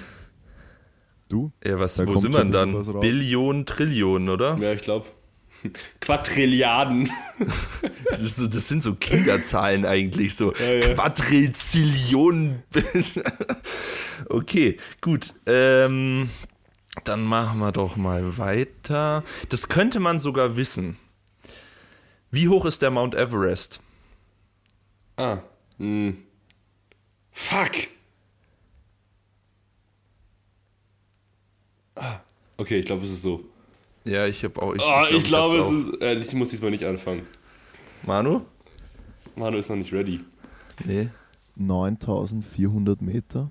[1.28, 1.52] Du?
[1.64, 3.00] Ja, was, Da wo sind wir denn dann?
[3.00, 4.56] Billionen, Trillionen, oder?
[4.58, 5.06] Ja, ich glaube.
[6.00, 7.10] Quadrilliarden.
[8.10, 10.94] Das, so, das sind so Kinderzahlen eigentlich, so Ja, ja.
[10.94, 12.62] Quadrillionen.
[14.28, 15.34] okay, gut.
[15.46, 16.28] Ähm,
[17.04, 19.22] dann machen wir doch mal weiter.
[19.48, 20.96] Das könnte man sogar wissen.
[22.30, 23.80] Wie hoch ist der Mount Everest?
[25.16, 25.38] Ah.
[25.78, 26.18] Hm.
[27.30, 27.72] Fuck.
[31.94, 32.20] Ah.
[32.56, 33.44] Okay, ich glaube, es ist so.
[34.08, 34.74] Ja, ich habe auch.
[34.74, 36.02] Ich, Ah, ich, glaub, glaube, hab's es ist.
[36.02, 37.22] Äh, ich muss diesmal nicht anfangen.
[38.04, 38.42] Manu?
[39.36, 40.20] Manu ist noch nicht ready.
[40.84, 41.08] Nee.
[41.56, 43.50] 9400 Meter.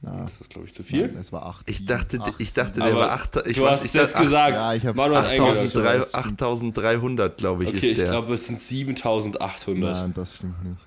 [0.00, 1.08] Na, Das ist, glaube ich, zu viel.
[1.08, 1.68] nein, es war 8.
[1.68, 3.46] Ich dachte, acht, ich dachte, der Aber war 8.
[3.46, 4.52] Ich du war- hast ich jetzt dachte, gesagt.
[4.54, 6.14] ja, ich hat 8300, eingeloggt.
[6.14, 8.10] 8300, glaube ich, Okay, ist ich der.
[8.10, 9.96] glaube, es sind 7800.
[9.96, 10.80] Nein, das stimmt nicht.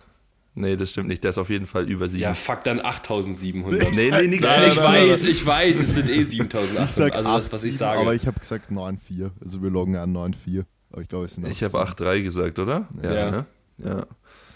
[0.56, 1.24] Nee, das stimmt nicht.
[1.24, 2.22] Der ist auf jeden Fall über 7.
[2.22, 3.92] Ja, fuck, dann 8700.
[3.94, 6.86] Nee, nee, nix, Nein, ich weiß, ich weiß, es sind eh 7800.
[6.86, 8.00] Ich sag also das, was ich 8,7, sage.
[8.02, 9.32] aber ich habe gesagt 9,4.
[9.44, 10.66] Also wir loggen an 9,4.
[10.92, 12.04] Aber ich glaube, es sind Ich habe 8,7.
[12.04, 12.88] 8,3 gesagt, oder?
[13.02, 13.32] Ja.
[13.32, 13.46] ne?
[13.78, 14.06] Ja.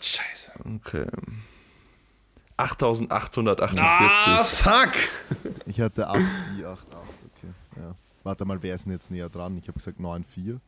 [0.01, 0.51] Scheiße.
[0.85, 1.05] Okay.
[2.57, 3.79] 8848.
[3.81, 4.91] Ah, fuck!
[5.65, 6.19] Ich hatte 8,
[6.55, 6.79] sie 8, 8.
[6.89, 7.53] Okay.
[7.77, 7.95] Ja.
[8.23, 9.57] Warte mal, wer ist denn jetzt näher dran?
[9.57, 10.59] Ich habe gesagt 9,4.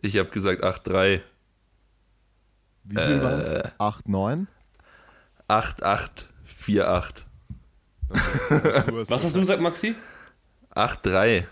[0.00, 1.20] Ich habe gesagt 8,3.
[2.84, 3.22] Wie viel Äh.
[3.22, 3.60] waren es?
[3.78, 4.46] 8, 9?
[5.48, 7.24] 8848.
[9.08, 9.94] Was hast du gesagt, Maxi?
[10.74, 11.44] 8,3.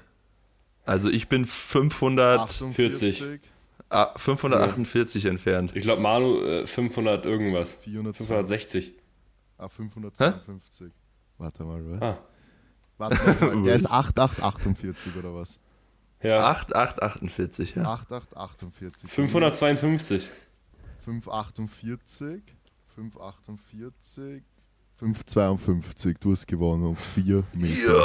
[0.86, 3.40] Also ich bin 500, 40.
[3.90, 5.72] ah, 548 entfernt.
[5.76, 7.74] Ich glaube, Manu äh, 500 irgendwas.
[7.74, 8.26] 420.
[8.88, 8.94] 560.
[9.58, 10.92] Ah, 552.
[11.38, 12.02] Warte mal, was?
[12.02, 12.18] Ah.
[12.98, 15.58] Warte mal, der ist 8848 oder was?
[16.22, 16.50] Ja.
[16.50, 17.82] 8848, ja.
[17.84, 19.10] 8848.
[19.10, 20.28] 552.
[21.04, 22.42] 548.
[22.94, 24.42] 548.
[24.96, 26.16] 552.
[26.20, 28.04] Du hast gewonnen um 4 Meter.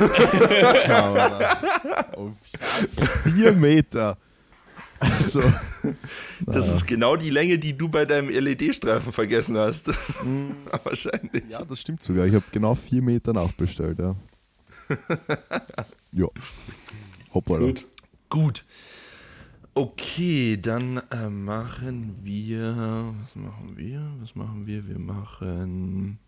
[0.00, 1.56] Ja!
[2.16, 2.32] oh,
[3.24, 4.18] 4 Meter.
[5.00, 5.40] Also,
[6.44, 9.88] Das ist genau die Länge, die du bei deinem LED-Streifen vergessen hast.
[10.84, 11.44] Wahrscheinlich.
[11.48, 12.26] ja, das stimmt sogar.
[12.26, 14.16] Ich habe genau vier Meter nachbestellt, ja.
[16.12, 16.26] ja.
[17.32, 17.66] Hoppala.
[17.66, 17.86] Gut.
[18.28, 18.64] Gut.
[19.78, 23.14] Okay, dann äh, machen wir.
[23.22, 24.10] Was machen wir?
[24.18, 24.88] Was machen wir?
[24.88, 26.18] Wir machen.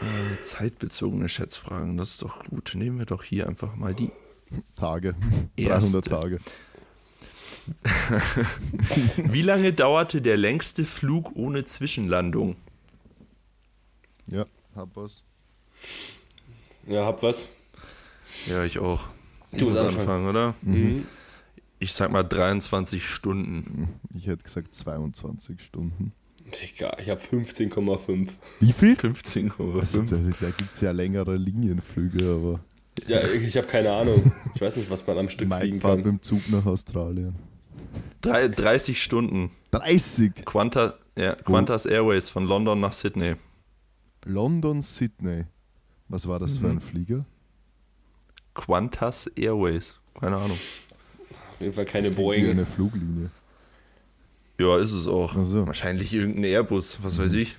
[0.00, 1.98] Äh, zeitbezogene Schätzfragen.
[1.98, 2.72] Das ist doch gut.
[2.74, 4.10] Nehmen wir doch hier einfach mal die.
[4.74, 5.14] Tage.
[5.54, 6.00] Erste.
[6.00, 6.40] 300 Tage.
[9.30, 12.56] Wie lange dauerte der längste Flug ohne Zwischenlandung?
[14.28, 15.22] Ja, hab was.
[16.86, 17.48] Ja, hab was.
[18.46, 19.08] Ja, ich auch.
[19.52, 19.98] Du muss musst anfangen.
[19.98, 20.54] anfangen, oder?
[20.62, 21.06] Mhm.
[21.78, 24.00] Ich sag mal 23 Stunden.
[24.14, 26.12] Ich hätte gesagt 22 Stunden.
[26.46, 28.30] Digga, ich hab 15,5.
[28.60, 28.94] Wie viel?
[28.94, 29.78] 15,5.
[29.78, 30.02] Also,
[30.40, 32.60] da gibt es ja längere Linienflüge, aber
[33.06, 34.32] Ja, ich habe keine Ahnung.
[34.54, 35.96] Ich weiß nicht, was man am Stück Mike fliegen fährt kann.
[35.98, 37.34] mit dem Zug nach Australien.
[38.22, 39.50] Drei- 30 Stunden.
[39.70, 40.44] 30!
[40.44, 43.34] Qanta, ja, Qantas Airways von London nach Sydney.
[44.24, 45.44] London, Sydney.
[46.08, 46.58] Was war das Mhm.
[46.60, 47.26] für ein Flieger?
[48.54, 50.00] Qantas Airways.
[50.18, 50.58] Keine Ahnung.
[51.58, 52.50] Auf jeden Fall keine Das klingt Wie Boeing.
[52.50, 53.30] eine Fluglinie.
[54.60, 55.34] Ja, ist es auch.
[55.42, 55.66] So.
[55.66, 57.56] Wahrscheinlich irgendein Airbus, was weiß ich.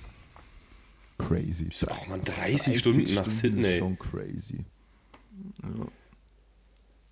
[1.18, 1.66] Crazy.
[1.68, 3.72] Wieso braucht man 30, Stunden nach Stunden Sydney?
[3.72, 4.64] Ist schon crazy.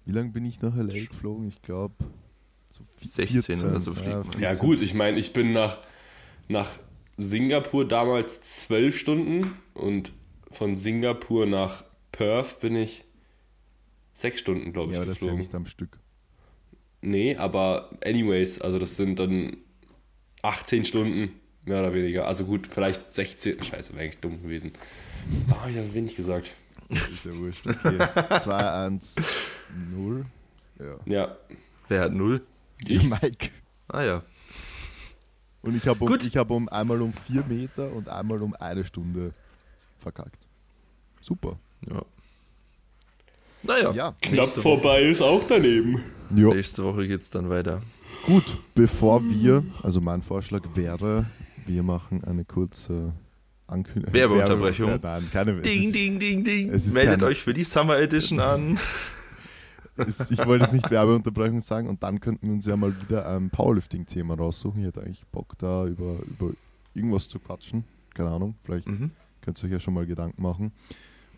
[0.07, 1.49] Wie lange bin ich nach LA geflogen?
[1.49, 1.95] Ich glaube,
[2.71, 3.69] so 16 14.
[3.71, 4.25] oder so fliegt man.
[4.41, 4.67] Ja 14.
[4.67, 5.79] gut, ich meine, ich bin nach,
[6.49, 6.71] nach
[7.19, 10.13] Singapur damals 12 Stunden und
[10.51, 13.05] von Singapur nach Perth bin ich
[14.15, 15.39] 6 Stunden, glaube ich, Ja, aber das ist ja geflogen.
[15.39, 15.99] nicht am Stück.
[17.01, 19.57] Nee, aber anyways, also das sind dann
[20.43, 21.31] 18 Stunden,
[21.65, 22.27] mehr oder weniger.
[22.27, 23.63] Also gut, vielleicht 16.
[23.63, 24.73] Scheiße, wäre eigentlich dumm gewesen.
[25.47, 26.55] Warum habe ich das wenig gesagt?
[26.89, 27.67] Ist ja wurscht.
[27.67, 27.99] Okay.
[28.41, 29.17] 2, 1,
[29.95, 30.25] 0.
[30.79, 30.97] Ja.
[31.07, 31.37] Ja,
[31.89, 32.43] Wer hat null?
[32.87, 33.03] Ich?
[33.03, 33.51] Mike.
[33.89, 34.23] Ah ja.
[35.63, 38.85] Und ich habe um, ich hab um einmal um 4 Meter und einmal um eine
[38.85, 39.33] Stunde
[39.99, 40.47] verkackt.
[41.21, 41.59] Super.
[41.89, 42.03] ja.
[43.63, 44.15] Naja, Ja.
[44.23, 46.03] knapp Woche, vorbei ist auch daneben.
[46.35, 46.49] Ja.
[46.55, 47.81] nächste Woche geht's dann weiter.
[48.27, 48.45] Gut,
[48.75, 51.27] bevor wir, also mein Vorschlag wäre,
[51.67, 53.13] wir machen eine kurze
[53.67, 54.15] Ankündigung.
[54.15, 54.89] Werbeunterbrechung.
[54.91, 56.71] Werbe- Nein, keine es Ding, ist, ding, ding, ding.
[56.71, 58.79] es Meldet keine- euch für die Summer Edition an.
[59.97, 63.27] es, ich wollte jetzt nicht Werbeunterbrechung sagen und dann könnten wir uns ja mal wieder
[63.29, 64.81] ein Powerlifting-Thema raussuchen.
[64.81, 66.53] Ich hätte eigentlich Bock da über, über
[66.95, 67.85] irgendwas zu quatschen.
[68.15, 69.11] Keine Ahnung, vielleicht Mhm.
[69.41, 70.73] könnt ihr euch ja schon mal Gedanken machen.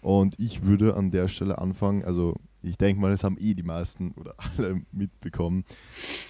[0.00, 3.62] Und ich würde an der Stelle anfangen, also ich denke mal, das haben eh die
[3.62, 5.64] meisten oder alle mitbekommen,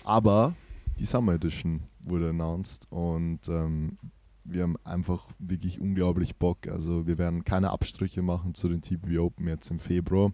[0.05, 0.55] aber
[0.99, 3.99] die Summer Edition wurde announced und ähm,
[4.45, 6.67] wir haben einfach wirklich unglaublich Bock.
[6.69, 10.33] Also wir werden keine Abstriche machen zu den TB Open jetzt im Februar.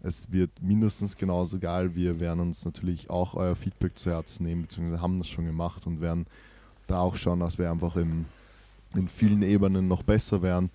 [0.00, 1.94] Es wird mindestens genauso geil.
[1.94, 5.86] Wir werden uns natürlich auch euer Feedback zu Herzen nehmen, beziehungsweise haben das schon gemacht
[5.86, 6.26] und werden
[6.86, 8.26] da auch schauen, dass wir einfach im,
[8.94, 10.70] in vielen Ebenen noch besser werden.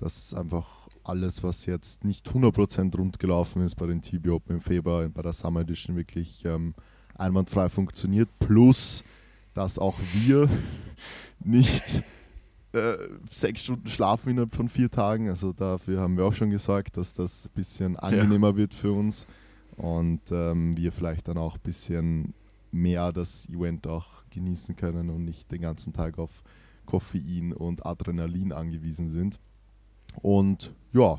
[0.00, 4.60] Dass einfach alles, was jetzt nicht 100% rund gelaufen ist bei den TB Open im
[4.60, 6.74] Februar, bei der Summer Edition wirklich ähm,
[7.14, 8.28] einwandfrei funktioniert.
[8.40, 9.04] Plus,
[9.54, 10.48] dass auch wir
[11.44, 12.02] nicht
[12.72, 12.96] äh,
[13.30, 15.28] sechs Stunden schlafen innerhalb von vier Tagen.
[15.28, 19.26] Also dafür haben wir auch schon gesagt, dass das ein bisschen angenehmer wird für uns
[19.76, 22.34] und ähm, wir vielleicht dann auch ein bisschen
[22.72, 26.42] mehr das Event auch genießen können und nicht den ganzen Tag auf
[26.86, 29.38] Koffein und Adrenalin angewiesen sind.
[30.22, 31.18] Und ja,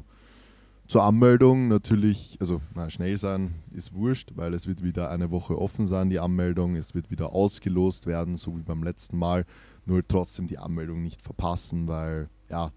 [0.88, 5.60] zur Anmeldung natürlich, also na, schnell sein ist wurscht, weil es wird wieder eine Woche
[5.60, 6.76] offen sein, die Anmeldung.
[6.76, 9.46] Es wird wieder ausgelost werden, so wie beim letzten Mal.
[9.86, 12.72] Nur trotzdem die Anmeldung nicht verpassen, weil ja,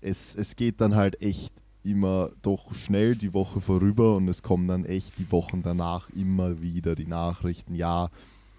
[0.00, 1.52] es, es geht dann halt echt
[1.84, 6.60] immer doch schnell die Woche vorüber und es kommen dann echt die Wochen danach immer
[6.60, 8.10] wieder die Nachrichten, ja,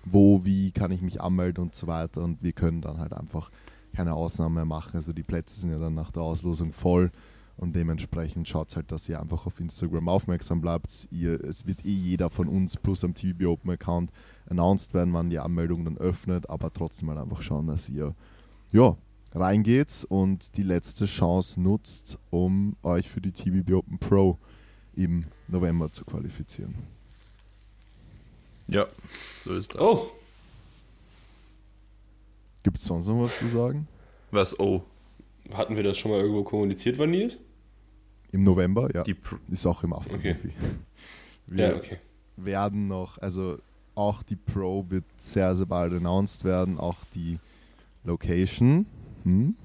[0.06, 3.50] wo, wie kann ich mich anmelden und so weiter und wir können dann halt einfach
[3.96, 4.96] keine Ausnahme mehr machen.
[4.96, 7.12] Also die Plätze sind ja dann nach der Auslosung voll
[7.58, 11.08] und dementsprechend schaut halt, dass ihr einfach auf Instagram aufmerksam bleibt.
[11.12, 14.12] Ihr, es wird eh jeder von uns plus am TVB Open Account
[14.50, 18.14] announced werden, wann die Anmeldung dann öffnet, aber trotzdem mal einfach schauen, dass ihr
[18.72, 18.98] ja,
[19.34, 24.38] reingeht und die letzte Chance nutzt, um euch für die TVB Open Pro
[24.94, 26.76] im November zu qualifizieren.
[28.68, 28.88] Ja,
[29.44, 29.82] so ist das.
[29.82, 30.12] Oh,
[32.66, 33.88] Gibt es sonst noch was zu sagen?
[34.32, 34.60] Was?
[34.60, 34.82] Oh,
[35.54, 37.40] hatten wir das schon mal irgendwo kommuniziert, wann die ist?
[38.32, 39.04] Im November, ja.
[39.04, 39.16] die
[39.52, 40.32] Ist auch im Aftermovie.
[40.32, 40.36] Okay.
[41.46, 41.98] Wir Ja, okay.
[42.38, 43.60] werden noch, also
[43.94, 47.38] auch die Pro wird sehr, sehr bald announced werden, auch die
[48.04, 48.88] Location.
[49.26, 49.56] Hm?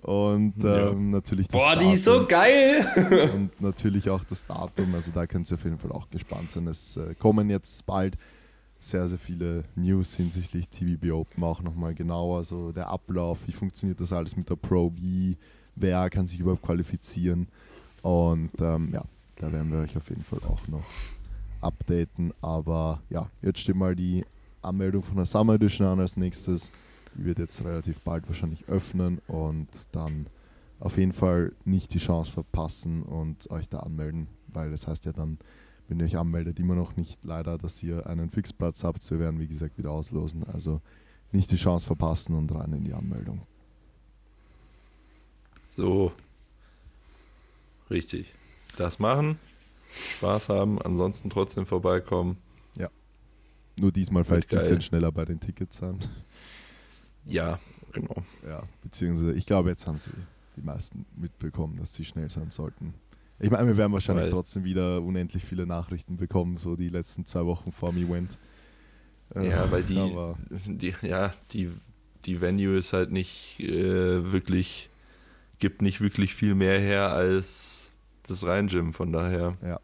[0.00, 0.88] Und Ja.
[0.88, 2.28] ähm, natürlich das Boah, die ist so Datum.
[2.28, 3.30] geil!
[3.34, 4.94] Und natürlich auch das Datum.
[4.94, 6.66] Also da könnt ihr auf jeden Fall auch gespannt sein.
[6.66, 8.16] Es äh, kommen jetzt bald
[8.80, 12.44] sehr, sehr viele News hinsichtlich TVB Open auch nochmal genauer.
[12.44, 15.36] So der Ablauf, wie funktioniert das alles mit der Pro, wie,
[15.74, 17.48] wer kann sich überhaupt qualifizieren.
[18.02, 19.04] Und ähm, ja,
[19.36, 20.84] da werden wir euch auf jeden Fall auch noch
[21.60, 22.32] updaten.
[22.40, 24.24] Aber ja, jetzt steht mal die
[24.62, 26.70] Anmeldung von der Summer Edition an als nächstes.
[27.16, 30.26] Die wird jetzt relativ bald wahrscheinlich öffnen und dann
[30.80, 35.12] auf jeden Fall nicht die Chance verpassen und euch da anmelden, weil das heißt ja
[35.12, 35.38] dann,
[35.88, 39.08] wenn ihr euch anmeldet, immer noch nicht leider, dass ihr einen Fixplatz habt.
[39.10, 40.44] Wir werden, wie gesagt, wieder auslosen.
[40.44, 40.80] Also
[41.32, 43.42] nicht die Chance verpassen und rein in die Anmeldung.
[45.68, 46.12] So.
[47.90, 48.32] Richtig.
[48.76, 49.38] Das machen,
[50.16, 52.38] Spaß haben, ansonsten trotzdem vorbeikommen.
[53.78, 55.98] Nur diesmal vielleicht ein bisschen schneller bei den Tickets sein.
[57.26, 57.58] Ja,
[57.92, 58.16] genau.
[58.48, 60.12] Ja, beziehungsweise ich glaube, jetzt haben sie
[60.56, 62.94] die meisten mitbekommen, dass sie schnell sein sollten.
[63.38, 67.26] Ich meine, wir werden wahrscheinlich Weil- trotzdem wieder unendlich viele Nachrichten bekommen, so die letzten
[67.26, 68.38] zwei Wochen vor dem Event.
[69.34, 70.14] Äh, Ja, weil die,
[70.50, 71.70] die, ja, die,
[72.24, 74.88] die Venue ist halt nicht äh, wirklich,
[75.58, 78.94] gibt nicht wirklich viel mehr her als das Rhein-Gym.
[78.94, 79.80] Von daher Ja.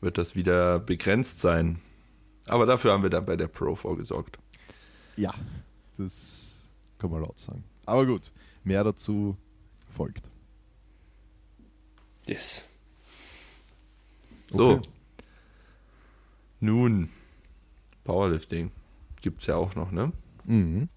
[0.00, 1.78] wird das wieder begrenzt sein.
[2.46, 4.38] Aber dafür haben wir dann bei der Pro vorgesorgt.
[5.16, 5.34] ja,
[5.98, 7.64] das kann man laut sagen.
[7.86, 8.30] Aber gut,
[8.64, 9.36] mehr dazu
[9.90, 10.28] folgt.
[12.26, 12.64] Yes.
[14.48, 14.70] So.
[14.72, 14.88] Okay.
[16.60, 17.08] Nun,
[18.04, 18.70] Powerlifting
[19.20, 20.12] gibt's ja auch noch, ne?
[20.44, 20.88] Mhm.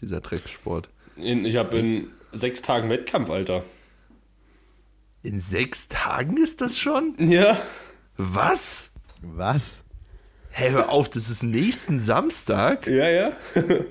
[0.00, 0.88] Dieser Drecksport.
[1.16, 3.64] In, ich habe in sechs Tagen Wettkampf, Alter.
[5.22, 7.14] In sechs Tagen ist das schon?
[7.18, 7.60] Ja.
[8.16, 8.90] Was?
[9.22, 9.84] Was?
[10.50, 12.86] Hä, hör auf, das ist nächsten Samstag?
[12.86, 13.32] Ja, ja.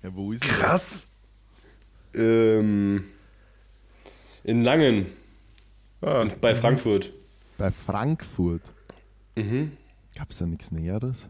[0.00, 0.60] Ja, wo ist denn das?
[0.60, 1.06] Krass.
[2.14, 3.04] Ähm,
[4.44, 5.06] in Langen,
[6.00, 7.12] Ah, bei Frankfurt.
[7.56, 8.62] Bei Frankfurt.
[9.36, 9.72] Mhm.
[10.16, 11.28] Gab es da nichts Näheres?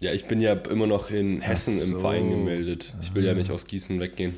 [0.00, 2.00] Ja, ich bin ja immer noch in Hessen Ach im so.
[2.00, 2.94] Verein gemeldet.
[3.00, 4.34] Ich will ja nicht aus Gießen weggehen.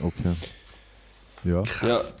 [0.00, 0.32] Okay.
[1.44, 2.16] Ja, krass.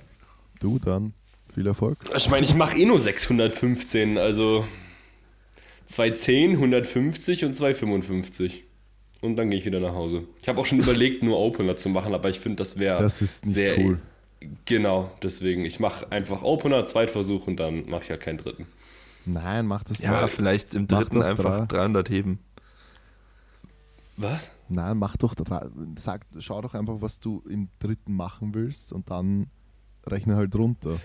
[0.58, 1.14] du dann.
[1.52, 1.98] Viel Erfolg.
[2.16, 4.64] Ich meine, ich mache eh nur 615, also
[5.86, 8.64] 210, 150 und 255.
[9.20, 10.24] Und dann gehe ich wieder nach Hause.
[10.40, 13.78] Ich habe auch schon überlegt, nur Opener zu machen, aber ich finde, das wäre sehr
[13.78, 13.98] cool.
[14.64, 15.64] Genau, deswegen.
[15.64, 18.66] Ich mache einfach Opener, Zweitversuch und dann mache ich halt keinen dritten.
[19.26, 20.34] Nein, mach das Ja, nicht.
[20.34, 21.78] vielleicht im dritten einfach drei.
[21.78, 22.38] 300 heben.
[24.16, 24.50] Was?
[24.68, 25.34] Nein, mach doch.
[25.34, 29.48] drei- Sag, schau doch einfach, was du im dritten machen willst und dann
[30.06, 30.98] rechne halt runter.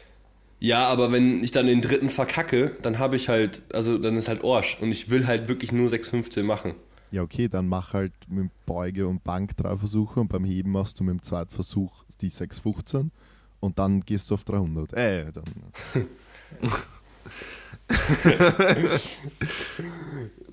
[0.60, 4.28] Ja, aber wenn ich dann den dritten verkacke, dann habe ich halt, also dann ist
[4.28, 6.76] halt Orsch und ich will halt wirklich nur 615 machen.
[7.12, 11.00] Ja, okay, dann mach halt mit Beuge und Bank drei Versuche und beim Heben machst
[11.00, 13.12] du mit dem zweiten Versuch die 615
[13.60, 14.94] und dann gehst du auf 300.
[14.94, 15.44] Äh, dann.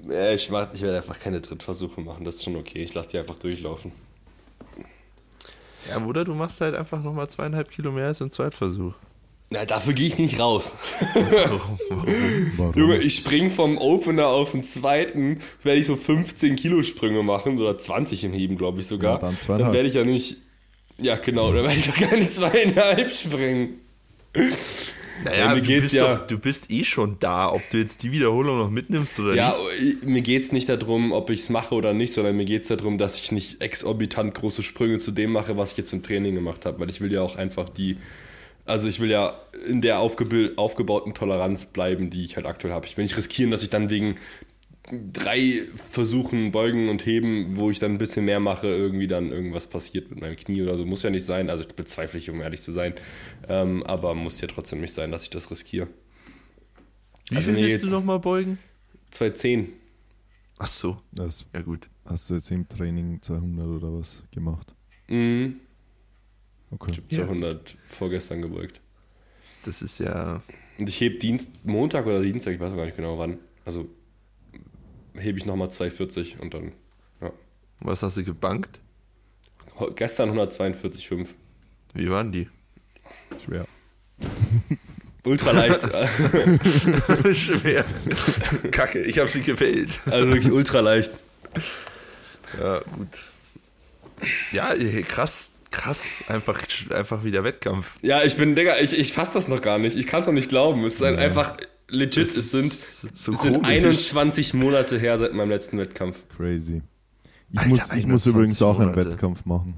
[0.08, 2.82] Ja, ich, mach, ich werde einfach keine Drittversuche machen, das ist schon okay.
[2.82, 3.92] Ich lasse die einfach durchlaufen.
[5.88, 8.94] Ja, oder du machst halt einfach nochmal zweieinhalb Kilo mehr als im Zweitversuch.
[9.52, 10.72] Na, dafür gehe ich nicht raus.
[12.56, 12.72] Warum?
[12.74, 17.58] Junge, ich spring vom Opener auf den zweiten, werde ich so 15 Kilo Sprünge machen
[17.58, 19.14] oder 20 im Heben, glaube ich sogar.
[19.14, 19.74] Ja, dann zweieinhalb.
[19.74, 20.36] werde ich ja nicht.
[20.98, 23.80] Ja, genau, dann werde ich doch keine zweieinhalb springen.
[25.24, 27.78] Naja, Ja, mir du, geht's bist ja- doch, du bist eh schon da, ob du
[27.78, 30.00] jetzt die Wiederholung noch mitnimmst oder Ja, nicht.
[30.02, 32.62] ich- mir geht es nicht darum, ob ich es mache oder nicht, sondern mir geht
[32.62, 36.02] es darum, dass ich nicht exorbitant große Sprünge zu dem mache, was ich jetzt im
[36.02, 37.98] Training gemacht habe, weil ich will ja auch einfach die,
[38.64, 39.34] also ich will ja
[39.68, 42.86] in der aufgebauten Toleranz bleiben, die ich halt aktuell habe.
[42.86, 44.16] Ich will nicht riskieren, dass ich dann wegen
[45.12, 49.66] drei Versuchen beugen und heben, wo ich dann ein bisschen mehr mache, irgendwie dann irgendwas
[49.66, 50.84] passiert mit meinem Knie oder so.
[50.84, 52.94] Muss ja nicht sein, also bezweifle ich, um ehrlich zu sein.
[53.48, 55.88] Ähm, aber muss ja trotzdem nicht sein, dass ich das riskiere.
[57.30, 58.58] Wie also viel willst du nochmal beugen?
[59.12, 59.68] 210.
[60.58, 61.88] Ach so, Das ja gut.
[62.04, 64.74] hast du jetzt im Training 200 oder was gemacht?
[65.08, 65.60] Mhm.
[66.70, 66.92] Okay.
[67.08, 68.80] Ich habe 200 vorgestern gebeugt.
[69.64, 70.42] Das ist ja.
[70.78, 73.38] Und ich heb Dienst, Montag oder Dienstag, ich weiß gar nicht genau wann.
[73.64, 73.88] Also
[75.18, 76.72] hebe ich nochmal 240 und dann,
[77.20, 77.30] ja.
[77.80, 78.80] Was hast du gebankt?
[79.96, 81.26] Gestern 142,5.
[81.94, 82.48] Wie waren die?
[83.44, 83.66] Schwer.
[85.24, 85.82] Ultra leicht,
[87.32, 87.84] Schwer.
[88.72, 89.90] Kacke, ich habe sie gewählt.
[90.10, 91.12] also wirklich ultra leicht.
[92.58, 93.08] Ja, gut.
[94.50, 94.74] Ja,
[95.08, 96.18] krass, krass.
[96.26, 96.60] Einfach,
[96.90, 97.92] einfach wieder Wettkampf.
[98.02, 99.96] Ja, ich bin, Digga, ich, ich fass das noch gar nicht.
[99.96, 100.84] Ich kann es noch nicht glauben.
[100.84, 101.20] Es ist ein, Ja.
[101.20, 101.56] einfach
[101.92, 102.18] legit.
[102.18, 103.68] Das Es sind, so es sind komisch.
[103.68, 106.24] 21 Monate her seit meinem letzten Wettkampf.
[106.36, 106.82] Crazy.
[107.50, 109.10] Ich Alter, muss, ich muss 21 übrigens auch einen Monate.
[109.10, 109.74] Wettkampf machen.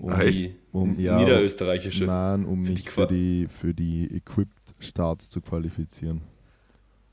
[0.00, 0.18] Um?
[0.20, 2.04] Die um, ja, niederösterreichische.
[2.04, 6.22] Nein, um mich für die, für die Equipped-Starts zu qualifizieren.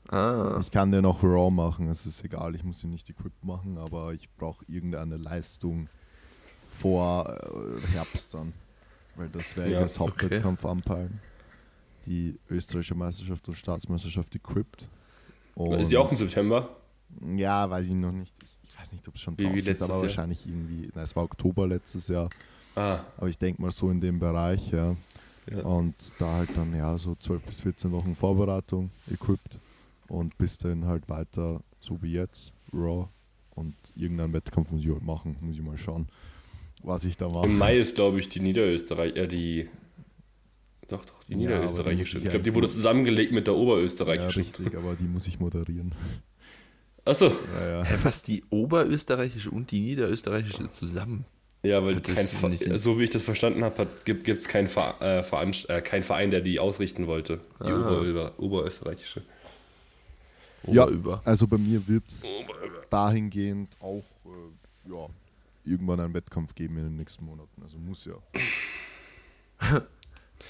[0.08, 3.44] Ah, Ich kann den auch Raw machen, es ist egal, ich muss ihn nicht Equipped
[3.44, 5.88] machen, aber ich brauche irgendeine Leistung
[6.68, 8.54] vor äh, Herbst dann.
[9.16, 11.20] Weil das wäre Ja, ja, das Hauptwettkampf anpeilen.
[12.08, 14.88] Die österreichische Meisterschaft und Staatsmeisterschaft Equipped.
[15.54, 16.76] Und Ist die auch im September?
[17.36, 18.32] Ja, weiß ich noch nicht.
[18.62, 20.02] Ich, weiß nicht, ob es schon Wie- wie ist, aber Jahr?
[20.02, 22.28] wahrscheinlich irgendwie, na, es war Oktober letztes Jahr,
[22.76, 24.96] Ah, aber ich denke mal so in dem Bereich, ja.
[25.50, 25.62] Ja.
[25.64, 29.58] Und da halt dann ja so 12 bis 14 Wochen Vorbereitung, equipped
[30.08, 33.08] und bis dann halt weiter, so wie jetzt, Raw.
[33.54, 36.06] Und irgendeinen Wettkampf muss ich halt machen, muss ich mal schauen,
[36.84, 37.46] was ich da mache.
[37.46, 39.68] Im Mai ist, glaube ich, die Niederösterreich, äh, die.
[40.88, 42.16] Doch, doch, die Ja, niederösterreichische.
[42.16, 44.42] muss ich Ich glaube, die wurde nur- zusammengelegt mit der Ja, oberösterreichischen.
[44.42, 45.94] richtig, aber die muss ich moderieren.
[47.04, 47.32] Achso.
[47.60, 47.86] Ja, ja.
[48.04, 51.24] Was die oberösterreichische und die niederösterreichische zusammen?
[51.62, 54.28] Ja, weil Das kein ist Ver- nicht- so wie ich das verstanden habe, hat, gibt
[54.28, 57.40] es keinen Ver äh, Veranst- äh, kein Verein, der die ausrichten wollte.
[57.60, 58.00] Die Ah.
[58.00, 59.22] Ober oberösterreichische.
[60.66, 60.84] Ja.
[60.84, 61.20] Oberüber.
[61.24, 62.24] Also bei mir wird es
[62.90, 65.06] dahingehend auch äh, ja,
[65.64, 67.62] irgendwann einen Wettkampf geben in den nächsten Monaten.
[67.62, 68.14] Also muss ja.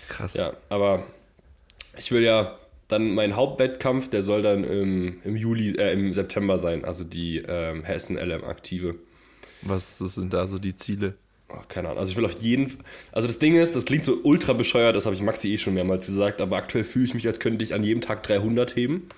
[0.09, 0.35] Krass.
[0.35, 1.05] Ja, aber
[1.99, 2.59] ich will ja
[2.89, 7.39] dann mein Hauptwettkampf, der soll dann im, im Juli, äh, im September sein, also die
[7.47, 8.97] ähm, Hessen LM Aktive.
[9.63, 11.15] Was sind da so die Ziele?
[11.49, 12.01] Ach, keine Ahnung.
[12.01, 12.85] Also ich will auf jeden Fall.
[13.13, 15.75] Also das Ding ist, das klingt so ultra bescheuert, das habe ich Maxi eh schon
[15.75, 19.09] mehrmals gesagt, aber aktuell fühle ich mich, als könnte ich an jedem Tag 300 heben,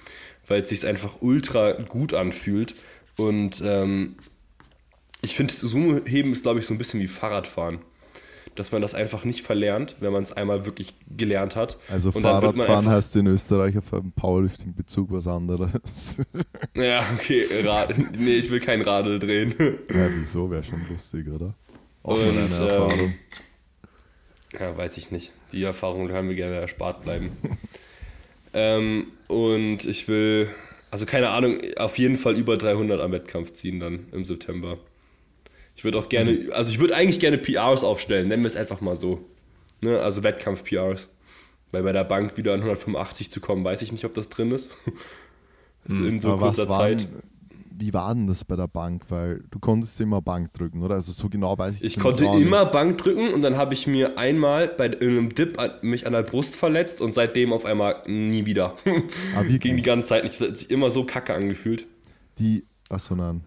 [0.46, 2.74] weil es sich einfach ultra gut anfühlt.
[3.16, 4.16] Und ähm,
[5.22, 7.80] ich finde, Sumo heben ist, glaube ich, so ein bisschen wie Fahrradfahren.
[8.60, 11.78] Dass man das einfach nicht verlernt, wenn man es einmal wirklich gelernt hat.
[11.88, 16.18] Also Und Fahrradfahren heißt in Österreich auf einem Powerlifting-Bezug was anderes.
[16.76, 19.54] Ja, okay, Rad, nee, ich will kein Radl drehen.
[19.58, 20.50] ja, wieso?
[20.50, 21.54] Wäre schon lustig, oder?
[22.02, 23.14] Auch Und, eine ähm, Erfahrung.
[24.58, 25.32] Ja, weiß ich nicht.
[25.52, 27.32] Die Erfahrung können wir gerne erspart bleiben.
[28.52, 30.48] ähm, und ich will,
[30.90, 34.76] also keine Ahnung, auf jeden Fall über 300 am Wettkampf ziehen dann im September.
[35.80, 38.82] Ich würde auch gerne, also ich würde eigentlich gerne PRs aufstellen, nennen wir es einfach
[38.82, 39.24] mal so.
[39.80, 39.98] Ne?
[39.98, 41.08] Also Wettkampf-PRs.
[41.72, 44.50] Weil bei der Bank wieder an 185 zu kommen, weiß ich nicht, ob das drin
[44.50, 44.70] ist.
[45.86, 47.08] Das ist in so Aber kurzer waren, Zeit.
[47.78, 49.04] wie war denn das bei der Bank?
[49.08, 50.96] Weil du konntest immer Bank drücken, oder?
[50.96, 52.34] Also so genau weiß ich Ich konnte nicht.
[52.42, 56.12] immer Bank drücken und dann habe ich mir einmal bei einem Dip an, mich an
[56.12, 58.74] der Brust verletzt und seitdem auf einmal nie wieder.
[59.34, 59.60] Ah, wirklich?
[59.60, 60.38] Ging die ganze Zeit nicht.
[60.38, 61.86] Das hat sich immer so kacke angefühlt.
[62.38, 63.44] Die, achso, nein.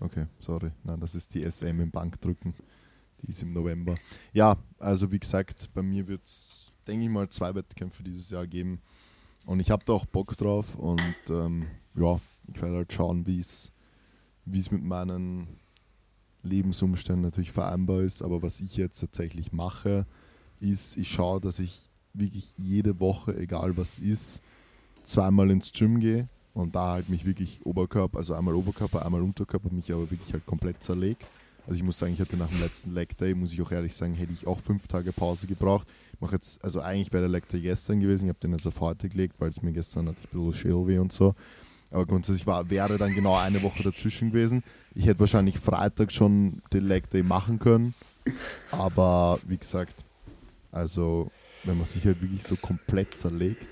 [0.00, 0.70] Okay, sorry.
[0.84, 2.54] Nein, das ist die SM im Bankdrücken.
[3.22, 3.96] Die ist im November.
[4.32, 8.46] Ja, also wie gesagt, bei mir wird es, denke ich mal, zwei Wettkämpfe dieses Jahr
[8.46, 8.80] geben.
[9.44, 10.76] Und ich habe da auch Bock drauf.
[10.76, 13.72] Und ähm, ja, ich werde halt schauen, wie es
[14.44, 15.48] mit meinen
[16.44, 18.22] Lebensumständen natürlich vereinbar ist.
[18.22, 20.06] Aber was ich jetzt tatsächlich mache,
[20.60, 24.42] ist, ich schaue, dass ich wirklich jede Woche, egal was ist,
[25.02, 26.28] zweimal ins Gym gehe
[26.58, 30.44] und da halt mich wirklich Oberkörper, also einmal Oberkörper, einmal Unterkörper, mich aber wirklich halt
[30.46, 31.24] komplett zerlegt.
[31.66, 33.94] Also ich muss sagen, ich hatte nach dem letzten Leg Day, muss ich auch ehrlich
[33.94, 35.86] sagen, hätte ich auch fünf Tage Pause gebraucht.
[36.14, 38.66] Ich mache jetzt, also eigentlich wäre der Leg Day gestern gewesen, ich habe den jetzt
[38.66, 41.34] auf heute gelegt, weil es mir gestern hatte ich ein bisschen Schädelweh und so.
[41.90, 44.62] Aber grundsätzlich war, wäre dann genau eine Woche dazwischen gewesen.
[44.94, 47.94] Ich hätte wahrscheinlich Freitag schon den Leg Day machen können.
[48.70, 50.04] Aber wie gesagt,
[50.70, 51.30] also
[51.64, 53.68] wenn man sich halt wirklich so komplett zerlegt,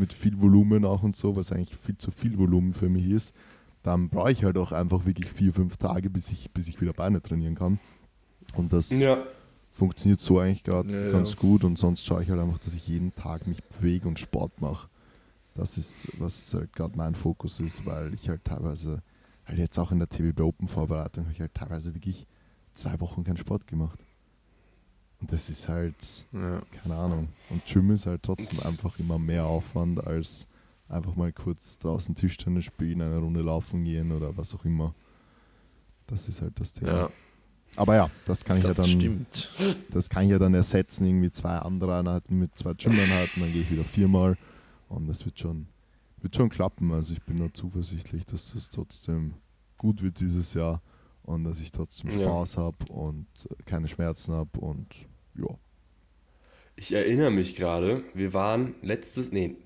[0.00, 3.34] mit viel Volumen auch und so, was eigentlich viel zu viel Volumen für mich ist,
[3.82, 6.92] dann brauche ich halt auch einfach wirklich vier, fünf Tage, bis ich, bis ich wieder
[6.92, 7.78] Beine trainieren kann.
[8.56, 9.22] Und das Ja.
[9.70, 11.12] funktioniert so eigentlich gerade Ja, ja.
[11.12, 14.18] ganz gut und sonst schaue ich halt einfach, dass ich jeden Tag mich bewege und
[14.18, 14.88] Sport mache.
[15.54, 19.02] Das ist, was halt gerade mein Fokus ist, weil ich halt teilweise,
[19.46, 22.26] halt jetzt auch in der TBB Open Vorbereitung, habe ich halt teilweise wirklich
[22.74, 23.98] zwei Wochen keinen Sport gemacht.
[25.20, 25.94] Und das ist halt,
[26.32, 26.62] Ja.
[26.82, 27.28] keine Ahnung.
[27.50, 30.48] Und Gym ist halt trotzdem einfach immer mehr Aufwand als
[30.88, 34.94] einfach mal kurz draußen Tischtennis spielen, eine Runde laufen gehen oder was auch immer.
[36.06, 36.92] Das ist halt das Thema.
[36.92, 37.10] ja,
[37.76, 39.50] Aber ja, das kann ich ja das dann, stimmt.
[39.90, 43.62] das kann ich ja dann ersetzen, irgendwie zwei andere Einheiten mit zwei Gym-Einheiten, dann gehe
[43.62, 44.36] ich wieder viermal
[44.88, 45.68] und das wird schon,
[46.22, 46.90] wird schon klappen.
[46.92, 49.34] Also ich bin nur zuversichtlich, dass das trotzdem
[49.78, 50.82] gut wird dieses Jahr
[51.22, 52.16] und dass ich trotzdem Ja.
[52.22, 53.26] Spaß habe und
[53.66, 55.06] keine Schmerzen habe und
[55.40, 55.56] ja.
[56.76, 59.56] Ich erinnere mich gerade, wir waren letztes, nee,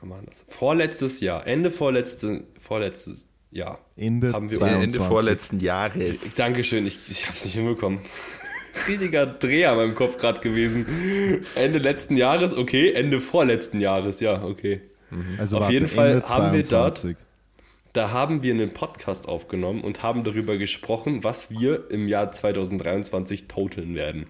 [0.00, 0.44] wann war das?
[0.48, 3.78] Vorletztes Jahr, Ende vorletzte, vorletztes Jahr.
[3.96, 4.96] Ende Haben wir- 22.
[4.98, 6.34] Ende vorletzten Jahres.
[6.34, 8.00] Dankeschön, ich, ich habe es nicht hinbekommen.
[8.88, 11.44] Riesiger Dreher in meinem Kopf gerade gewesen.
[11.54, 12.92] Ende letzten Jahres, okay.
[12.92, 14.80] Ende vorletzten Jahres, ja, okay.
[15.38, 17.16] Also Auf warte, jeden Fall Ende haben wir dort- 22.
[17.94, 23.46] da haben wir einen Podcast aufgenommen und haben darüber gesprochen, was wir im Jahr 2023
[23.46, 24.26] totaln werden.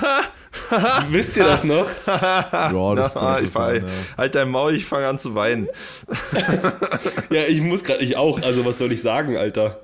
[1.10, 1.86] Wisst ihr das noch?
[2.06, 4.16] Ja, das Na, ich gut sein, ja.
[4.16, 5.68] Halt dein Maul, ich fange an zu weinen.
[7.30, 8.42] Ja, ich muss gerade, ich auch.
[8.42, 9.80] Also, was soll ich sagen, Alter?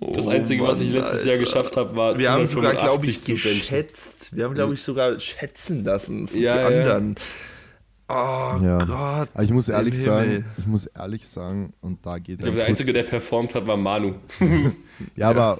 [0.00, 1.44] Das Oh Einzige, was ich Mann, letztes Jahr Alter.
[1.44, 2.18] geschafft habe, war.
[2.18, 4.36] Wir haben sogar, glaube 185 ich, geschätzt.
[4.36, 7.00] Wir haben, glaube ich, sogar schätzen lassen von Ja, die ja.
[8.08, 8.12] Oh
[8.62, 8.84] Ja.
[8.84, 9.28] Gott.
[9.34, 10.44] Aber ich muss ehrlich sagen, Himmel.
[10.58, 13.76] ich muss ehrlich sagen, und da geht Ich glaube, der Einzige, der performt hat, war
[13.76, 14.14] Manu.
[15.16, 15.58] Ja, aber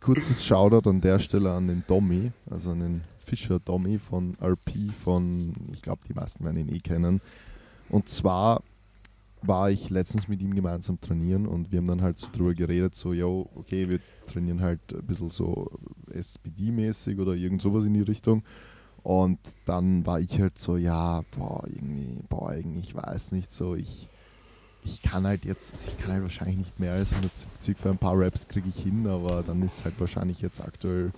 [0.00, 4.92] kurzes Shoutout an der Stelle an den Dommy, also an den Fischer Dommy von RP
[4.92, 7.20] von, ich glaube, die meisten werden ihn eh kennen.
[7.88, 8.62] Und zwar
[9.42, 12.94] war ich letztens mit ihm gemeinsam trainieren und wir haben dann halt so drüber geredet,
[12.94, 15.70] so, yo, okay, wir trainieren halt ein bisschen so
[16.10, 18.42] SPD-mäßig oder irgend sowas in die Richtung.
[19.04, 23.74] Und dann war ich halt so, ja, boah, irgendwie, boah, irgendwie, ich weiß nicht so,
[23.74, 24.08] ich,
[24.82, 27.98] ich kann halt jetzt, also ich kann halt wahrscheinlich nicht mehr als 170 für ein
[27.98, 31.12] paar Raps kriege ich hin, aber dann ist halt wahrscheinlich jetzt aktuell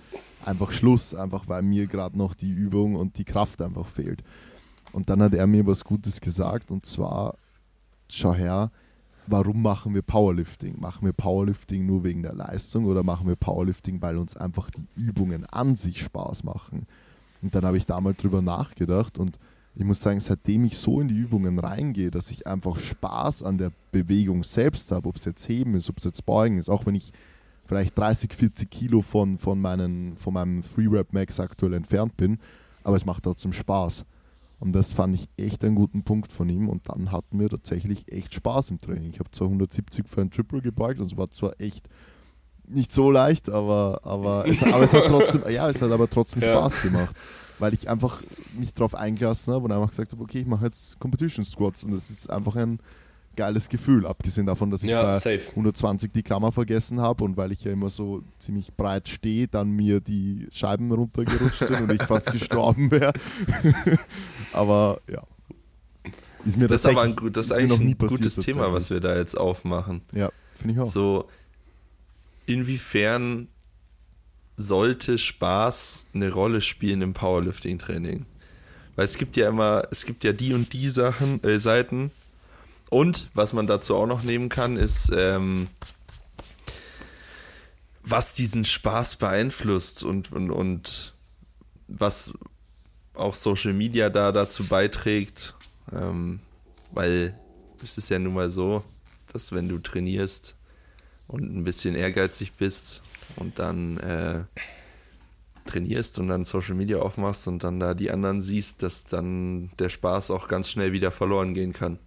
[0.45, 4.21] einfach Schluss, einfach weil mir gerade noch die Übung und die Kraft einfach fehlt.
[4.91, 7.35] Und dann hat er mir was Gutes gesagt und zwar,
[8.09, 8.69] schau her,
[9.27, 10.77] warum machen wir Powerlifting?
[10.77, 14.89] Machen wir Powerlifting nur wegen der Leistung oder machen wir Powerlifting, weil uns einfach die
[14.97, 16.85] Übungen an sich Spaß machen?
[17.41, 19.37] Und dann habe ich da mal drüber nachgedacht und
[19.75, 23.59] ich muss sagen, seitdem ich so in die Übungen reingehe, dass ich einfach Spaß an
[23.59, 26.87] der Bewegung selbst habe, ob es jetzt Heben ist, ob es jetzt Beugen ist, auch
[26.87, 27.13] wenn ich
[27.63, 32.39] vielleicht 30, 40 Kilo von, von, meinen, von meinem 3-Rap-Max aktuell entfernt bin,
[32.83, 34.05] aber es macht trotzdem Spaß.
[34.59, 38.11] Und das fand ich echt einen guten Punkt von ihm und dann hatten wir tatsächlich
[38.11, 39.11] echt Spaß im Training.
[39.11, 41.87] Ich habe zwar 170 für ein Triple gebeugt und es war zwar echt
[42.67, 46.41] nicht so leicht, aber, aber, es, aber es hat trotzdem, ja, es hat aber trotzdem
[46.41, 46.53] Ja.
[46.57, 47.15] Spaß gemacht,
[47.59, 48.21] weil ich einfach
[48.57, 51.91] mich darauf eingelassen habe und einfach gesagt habe, okay, ich mache jetzt Competition Squats und
[51.91, 52.79] das ist einfach ein
[53.35, 55.41] geiles Gefühl, abgesehen davon, dass ich Ja, bei safe.
[55.51, 59.69] 120 die Klammer vergessen habe und weil ich ja immer so ziemlich breit stehe, dann
[59.69, 63.13] mir die Scheiben runtergerutscht sind und ich fast gestorben wäre.
[64.53, 65.21] aber ja.
[66.45, 68.35] Ist mir Das ist aber ein, gut, das ist eigentlich noch nie ein passiert gutes
[68.37, 68.75] Thema, tatsächlich.
[68.75, 70.01] was wir da jetzt aufmachen.
[70.13, 70.87] Ja, finde ich auch.
[70.87, 71.25] So,
[72.47, 73.47] inwiefern
[74.55, 78.25] sollte Spaß eine Rolle spielen im Powerlifting-Training?
[78.95, 82.09] Weil es gibt ja immer, es gibt ja die und die Sachen, äh, Seiten.
[82.89, 85.67] Und was man dazu auch noch nehmen kann, ist, ähm,
[88.01, 91.13] was diesen Spaß beeinflusst und, und, und
[91.87, 92.33] was
[93.13, 95.53] auch Social Media da dazu beiträgt.
[95.93, 96.39] Ähm,
[96.91, 97.37] weil
[97.83, 98.83] es ist ja nun mal so,
[99.31, 100.56] dass wenn du trainierst
[101.27, 103.01] und ein bisschen ehrgeizig bist
[103.35, 104.43] und dann äh,
[105.65, 109.89] trainierst und dann Social Media aufmachst und dann da die anderen siehst, dass dann der
[109.89, 111.99] Spaß auch ganz schnell wieder verloren gehen kann.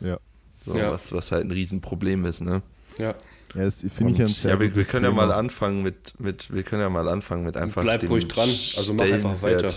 [0.00, 0.18] Ja.
[0.64, 0.90] So, Ja.
[0.92, 2.62] was, was halt ein Riesenproblem ist, ne?
[2.98, 3.14] Ja.
[3.54, 5.26] Ja, das finde ich ein sehr ja, wir, wir können ja Thema.
[5.26, 7.82] mal anfangen mit, mit, wir können ja mal anfangen mit einfach.
[7.82, 9.72] Bleib dem ruhig dran, also mach einfach weiter.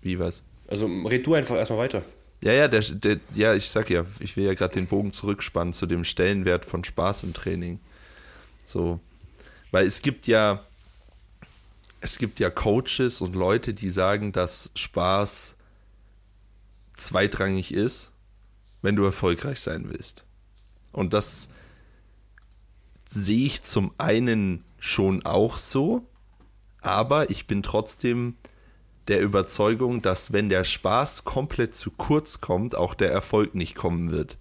[0.00, 0.42] Wie was?
[0.66, 2.02] Also red du einfach erstmal weiter.
[2.42, 5.72] Ja, ja, der, der, ja, ich sag ja, ich will ja gerade den Bogen zurückspannen
[5.72, 7.78] zu dem Stellenwert von Spaß im Training.
[8.64, 8.98] So,
[9.70, 10.64] weil es gibt ja,
[12.00, 15.54] es gibt ja Coaches und Leute, die sagen, dass Spaß
[16.96, 18.10] zweitrangig ist,
[18.82, 20.24] wenn du erfolgreich sein willst.
[20.90, 21.48] Und das
[23.08, 26.04] sehe ich zum einen schon auch so,
[26.80, 28.36] aber ich bin trotzdem
[29.08, 34.10] der Überzeugung, dass wenn der Spaß komplett zu kurz kommt, auch der Erfolg nicht kommen
[34.10, 34.38] wird.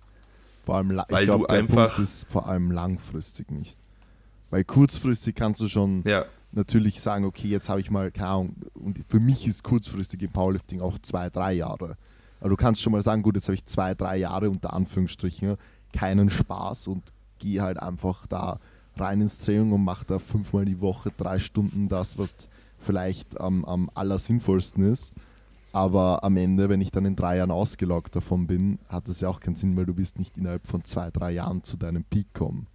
[0.63, 3.77] Vor allem, Weil ich glaube, du einfach- ist vor allem langfristig nicht.
[4.51, 8.55] Weil kurzfristig kannst du schon Ja, natürlich sagen, okay, jetzt habe ich mal, keine Ahnung,
[8.75, 11.97] und für mich ist kurzfristig im Powerlifting auch zwei, drei Jahre.
[12.39, 15.57] Aber du kannst schon mal sagen, gut, jetzt habe ich zwei, drei Jahre unter Anführungsstrichen
[15.93, 17.03] keinen Spaß und
[17.39, 18.59] gehe halt einfach da
[18.97, 22.35] rein ins Training und mache da fünfmal die Woche drei Stunden das, was
[22.81, 25.13] vielleicht am, am allersinnvollsten ist.
[25.73, 29.29] Aber am Ende, wenn ich dann in drei Jahren ausgelockt davon bin, hat das ja
[29.29, 32.33] auch keinen Sinn, weil du bist nicht innerhalb von zwei, drei Jahren zu deinem Peak
[32.33, 32.67] kommen.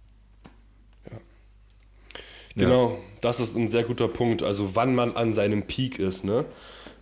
[2.55, 4.41] Genau, das ist ein sehr guter Punkt.
[4.41, 6.45] Also wann man an seinem Peak ist, ne?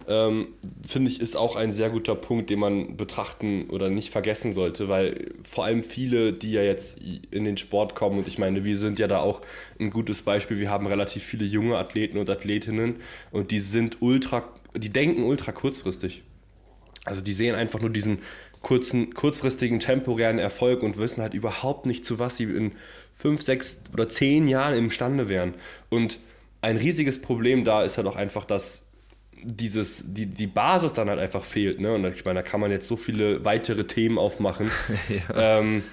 [0.08, 0.49] Ähm,
[0.88, 4.88] Finde ich, ist auch ein sehr guter Punkt, den man betrachten oder nicht vergessen sollte,
[4.88, 6.99] weil vor allem viele, die ja jetzt
[7.32, 9.41] in den Sport kommen, und ich meine, wir sind ja da auch
[9.80, 12.97] ein gutes Beispiel, wir haben relativ viele junge Athleten und Athletinnen
[13.32, 16.24] und die sind ultra, die denken ultra kurzfristig.
[17.03, 18.20] Also die sehen einfach nur diesen
[18.62, 22.72] kurzen, kurzfristigen, temporären Erfolg und wissen halt überhaupt nicht, zu was sie in
[23.16, 25.53] fünf, sechs oder zehn Jahren imstande wären.
[25.89, 26.20] Und
[26.62, 28.84] ein riesiges Problem da ist halt auch einfach, dass
[29.45, 31.79] dieses, die, die Basis dann halt einfach fehlt.
[31.79, 31.93] Ne?
[31.93, 34.71] Und ich meine, da kann man jetzt so viele weitere Themen aufmachen.
[35.35, 35.83] ähm,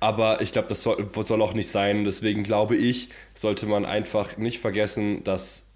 [0.00, 2.04] Aber ich glaube, das soll, soll auch nicht sein.
[2.04, 5.70] Deswegen glaube ich, sollte man einfach nicht vergessen, dass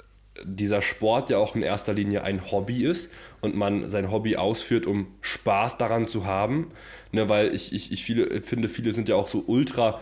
[0.44, 3.10] dieser Sport ja auch in erster Linie ein Hobby ist
[3.40, 6.72] und man sein Hobby ausführt, um Spaß daran zu haben.
[7.12, 10.00] Ne, weil ich, ich, ich viele, finde, viele sind ja auch so ultra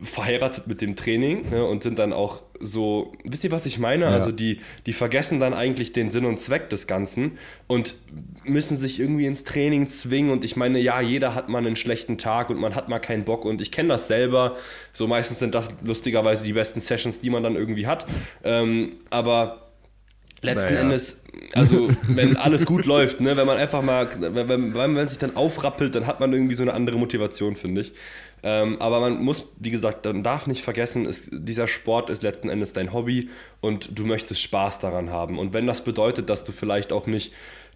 [0.00, 4.06] verheiratet mit dem Training ne, und sind dann auch so, wisst ihr, was ich meine?
[4.06, 4.10] Ja.
[4.10, 7.94] Also die, die vergessen dann eigentlich den Sinn und Zweck des Ganzen und
[8.44, 12.18] müssen sich irgendwie ins Training zwingen und ich meine, ja, jeder hat mal einen schlechten
[12.18, 14.56] Tag und man hat mal keinen Bock und ich kenne das selber,
[14.92, 18.06] so meistens sind das lustigerweise die besten Sessions, die man dann irgendwie hat,
[18.44, 19.66] ähm, aber
[20.42, 20.82] letzten naja.
[20.82, 21.24] Endes,
[21.54, 25.18] also wenn alles gut läuft, ne, wenn man einfach mal, wenn, wenn, wenn man sich
[25.18, 27.92] dann aufrappelt, dann hat man irgendwie so eine andere Motivation, finde ich.
[28.46, 32.48] Ähm, aber man muss, wie gesagt, man darf nicht vergessen, es, dieser Sport ist letzten
[32.48, 33.28] Endes dein Hobby
[33.60, 35.40] und du möchtest Spaß daran haben.
[35.40, 37.32] Und wenn das bedeutet, dass du vielleicht auch nicht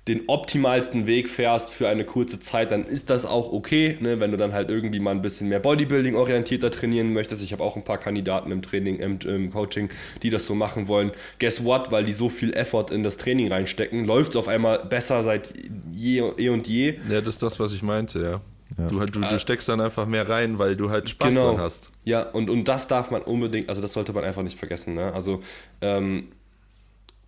[0.07, 4.21] den optimalsten Weg fährst für eine kurze Zeit, dann ist das auch okay, ne?
[4.21, 7.43] wenn du dann halt irgendwie mal ein bisschen mehr Bodybuilding-orientierter trainieren möchtest.
[7.43, 9.89] Ich habe auch ein paar Kandidaten im Training, im, im, Coaching,
[10.23, 11.11] die das so machen wollen.
[11.41, 11.91] Guess what?
[11.91, 15.53] Weil die so viel Effort in das Training reinstecken, läuft es auf einmal besser seit
[15.91, 16.95] je, eh und je.
[17.09, 18.41] Ja, das ist das, was ich meinte, ja.
[18.81, 18.87] Ja.
[18.87, 21.51] Du, du, du, äh, steckst dann einfach mehr rein, weil du halt Spaß genau.
[21.53, 21.93] dran hast.
[22.05, 24.95] Ja, und, und das darf man unbedingt, also das sollte man einfach nicht vergessen.
[24.95, 25.13] Ne?
[25.13, 25.43] Also,
[25.83, 26.29] ähm,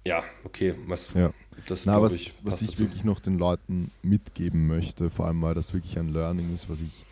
[0.05, 1.31] ja, okay, was, ja.
[1.67, 5.55] das Na, was ich, was ich wirklich noch den Leuten mitgeben möchte, vor allem weil
[5.55, 7.05] das wirklich ein Learning ist, was ich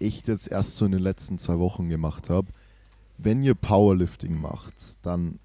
[0.00, 2.48] echt jetzt erst so in den letzten zwei Wochen gemacht habe.
[3.18, 5.38] Wenn ihr Powerlifting macht, dann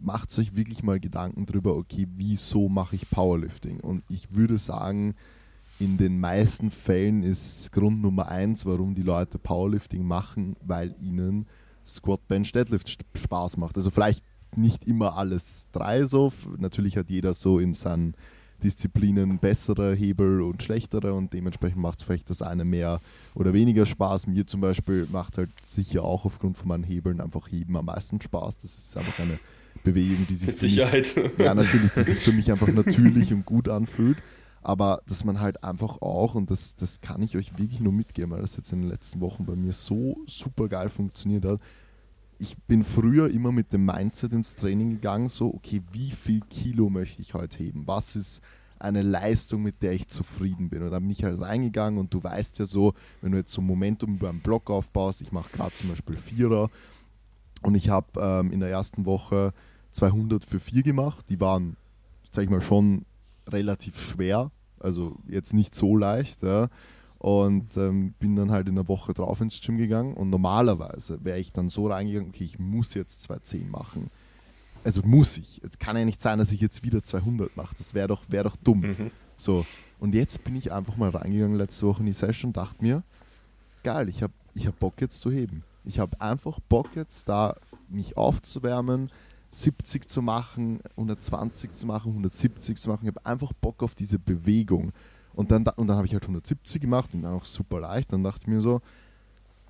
[0.00, 3.80] macht euch wirklich mal Gedanken drüber, okay, wieso mache ich Powerlifting?
[3.80, 5.14] Und ich würde sagen,
[5.80, 11.46] in den meisten Fällen ist Grund Nummer eins, warum die Leute Powerlifting machen, weil ihnen
[11.86, 13.76] Squat, Bench, Deadlift Spaß macht.
[13.76, 14.22] Also vielleicht
[14.54, 16.32] nicht immer alles drei so.
[16.58, 18.14] Natürlich hat jeder so in seinen
[18.62, 23.00] Disziplinen bessere Hebel und schlechtere und dementsprechend macht es vielleicht das eine mehr
[23.34, 24.26] oder weniger Spaß.
[24.26, 28.20] Mir zum Beispiel macht halt sicher auch aufgrund von meinen Hebeln einfach Heben am meisten
[28.20, 28.58] Spaß.
[28.58, 29.38] Das ist einfach eine
[29.82, 31.16] Bewegung, die sich Mit Sicherheit.
[31.16, 34.18] Mich, ja natürlich, die sich für mich einfach natürlich und gut anfühlt
[34.62, 38.30] aber dass man halt einfach auch, und das, das kann ich euch wirklich nur mitgeben,
[38.30, 41.60] weil das jetzt in den letzten Wochen bei mir so super geil funktioniert hat.
[42.38, 46.90] Ich bin früher immer mit dem Mindset ins Training gegangen, so, okay, wie viel Kilo
[46.90, 47.86] möchte ich heute heben?
[47.86, 48.42] Was ist
[48.78, 50.82] eine Leistung, mit der ich zufrieden bin?
[50.82, 53.60] Und dann bin ich halt reingegangen und du weißt ja so, wenn du jetzt so
[53.60, 56.70] Momentum über einen Block aufbaust, ich mache gerade zum Beispiel Vierer
[57.62, 59.52] und ich habe ähm, in der ersten Woche
[59.92, 61.76] 200 für 4 gemacht, die waren,
[62.30, 63.04] sag ich mal, schon
[63.50, 66.42] relativ schwer, also jetzt nicht so leicht.
[66.42, 66.68] Ja.
[67.18, 71.38] Und ähm, bin dann halt in der Woche drauf ins Gym gegangen und normalerweise wäre
[71.38, 74.10] ich dann so reingegangen, okay, ich muss jetzt 210 machen.
[74.84, 75.60] Also muss ich.
[75.62, 77.74] Es kann ja nicht sein, dass ich jetzt wieder 200 mache.
[77.76, 78.80] Das wäre doch, wär doch dumm.
[78.80, 79.10] Mhm.
[79.36, 79.66] So.
[79.98, 83.02] Und jetzt bin ich einfach mal reingegangen letzte Woche in die Session und dachte mir,
[83.82, 85.62] geil, ich habe ich hab Bock jetzt zu heben.
[85.84, 87.54] Ich habe einfach Bock jetzt da
[87.88, 89.10] mich aufzuwärmen,
[89.50, 93.06] 70 zu machen, 120 zu machen, 170 zu machen.
[93.06, 94.92] Ich habe einfach Bock auf diese Bewegung.
[95.34, 98.12] Und dann, und dann habe ich halt 170 gemacht und dann auch super leicht.
[98.12, 98.80] Dann dachte ich mir so,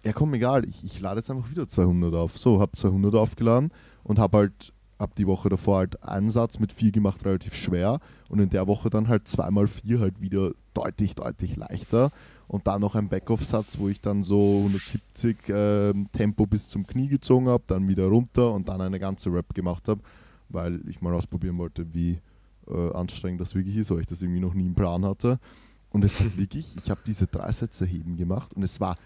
[0.04, 2.38] ja komm, egal, ich, ich lade jetzt einfach wieder 200 auf.
[2.38, 3.70] So, habe 200 aufgeladen
[4.04, 8.00] und habe halt ab die Woche davor halt einen Satz mit 4 gemacht, relativ schwer.
[8.28, 12.10] Und in der Woche dann halt 2x4 halt wieder deutlich, deutlich leichter
[12.50, 17.06] und dann noch ein Backoff-Satz, wo ich dann so 170 äh, Tempo bis zum Knie
[17.06, 20.00] gezogen habe, dann wieder runter und dann eine ganze Rap gemacht habe,
[20.48, 22.18] weil ich mal ausprobieren wollte, wie
[22.66, 25.38] äh, anstrengend das wirklich ist, weil ich das irgendwie noch nie im Plan hatte.
[25.90, 28.98] Und es hat wirklich, ich habe diese drei Sätze heben gemacht und es war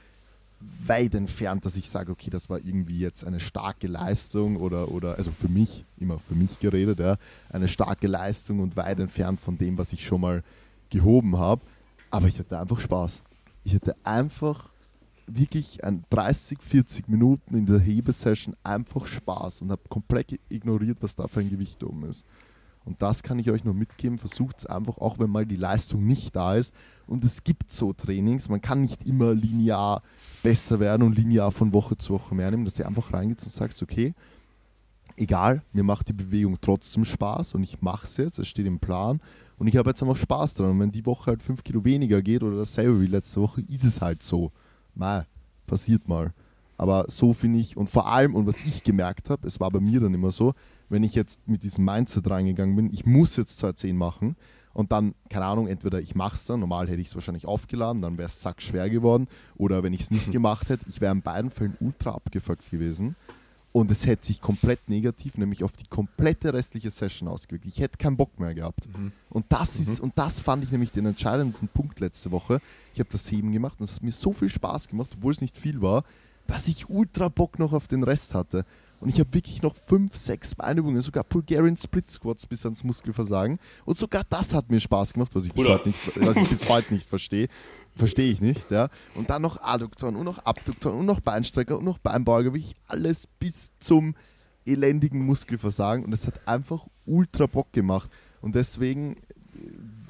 [0.86, 5.16] weit entfernt, dass ich sage, okay, das war irgendwie jetzt eine starke Leistung oder, oder
[5.16, 7.18] also für mich, immer für mich geredet, ja,
[7.50, 10.42] eine starke Leistung und weit entfernt von dem, was ich schon mal
[10.88, 11.60] gehoben habe.
[12.10, 13.20] Aber ich hatte einfach Spaß
[13.64, 14.70] ich hatte einfach
[15.26, 21.16] wirklich ein 30, 40 Minuten in der Hebesession einfach Spaß und habe komplett ignoriert, was
[21.16, 22.26] da für ein Gewicht oben ist.
[22.84, 24.18] Und das kann ich euch nur mitgeben.
[24.18, 26.74] Versucht es einfach, auch wenn mal die Leistung nicht da ist.
[27.06, 28.50] Und es gibt so Trainings.
[28.50, 30.02] Man kann nicht immer linear
[30.42, 33.52] besser werden und linear von Woche zu Woche mehr nehmen, dass ihr einfach reingeht und
[33.52, 34.12] sagt, okay,
[35.16, 38.80] egal, mir macht die Bewegung trotzdem Spaß und ich mache es jetzt, es steht im
[38.80, 39.20] Plan
[39.58, 40.70] und ich habe jetzt einfach Spaß dran.
[40.70, 43.84] Und wenn die Woche halt 5 Kilo weniger geht oder dasselbe wie letzte Woche, ist
[43.84, 44.52] es halt so.
[44.94, 45.26] Mal,
[45.66, 46.32] passiert mal.
[46.76, 49.80] Aber so finde ich, und vor allem, und was ich gemerkt habe, es war bei
[49.80, 50.54] mir dann immer so,
[50.88, 54.36] wenn ich jetzt mit diesem Mindset reingegangen bin, ich muss jetzt 210 machen
[54.72, 58.02] und dann, keine Ahnung, entweder ich mache es dann, normal hätte ich es wahrscheinlich aufgeladen,
[58.02, 61.22] dann wäre es sackschwer geworden, oder wenn ich es nicht gemacht hätte, ich wäre in
[61.22, 63.14] beiden Fällen ultra abgefuckt gewesen.
[63.76, 67.66] Und es hätte sich komplett negativ, nämlich auf die komplette restliche Session ausgewirkt.
[67.66, 68.86] Ich hätte keinen Bock mehr gehabt.
[68.86, 69.10] Mhm.
[69.30, 70.04] Und, das ist, mhm.
[70.04, 72.60] und das fand ich nämlich den entscheidendsten Punkt letzte Woche.
[72.92, 75.40] Ich habe das Heben gemacht und es hat mir so viel Spaß gemacht, obwohl es
[75.40, 76.04] nicht viel war,
[76.46, 78.64] dass ich ultra Bock noch auf den Rest hatte.
[79.00, 83.58] Und ich habe wirklich noch fünf, sechs Beinübungen, sogar Bulgarian Split Squats bis ans Muskelversagen.
[83.84, 86.68] Und sogar das hat mir Spaß gemacht, was ich bis, heute nicht, was ich bis
[86.68, 87.48] heute nicht verstehe.
[87.96, 88.88] Verstehe ich nicht, ja.
[89.14, 93.28] Und dann noch Adduktoren und noch Abduktoren und noch Beinstrecker und noch Beinbeuger, wirklich alles
[93.38, 94.16] bis zum
[94.66, 96.04] elendigen Muskelversagen.
[96.04, 98.10] Und es hat einfach ultra Bock gemacht.
[98.40, 99.16] Und deswegen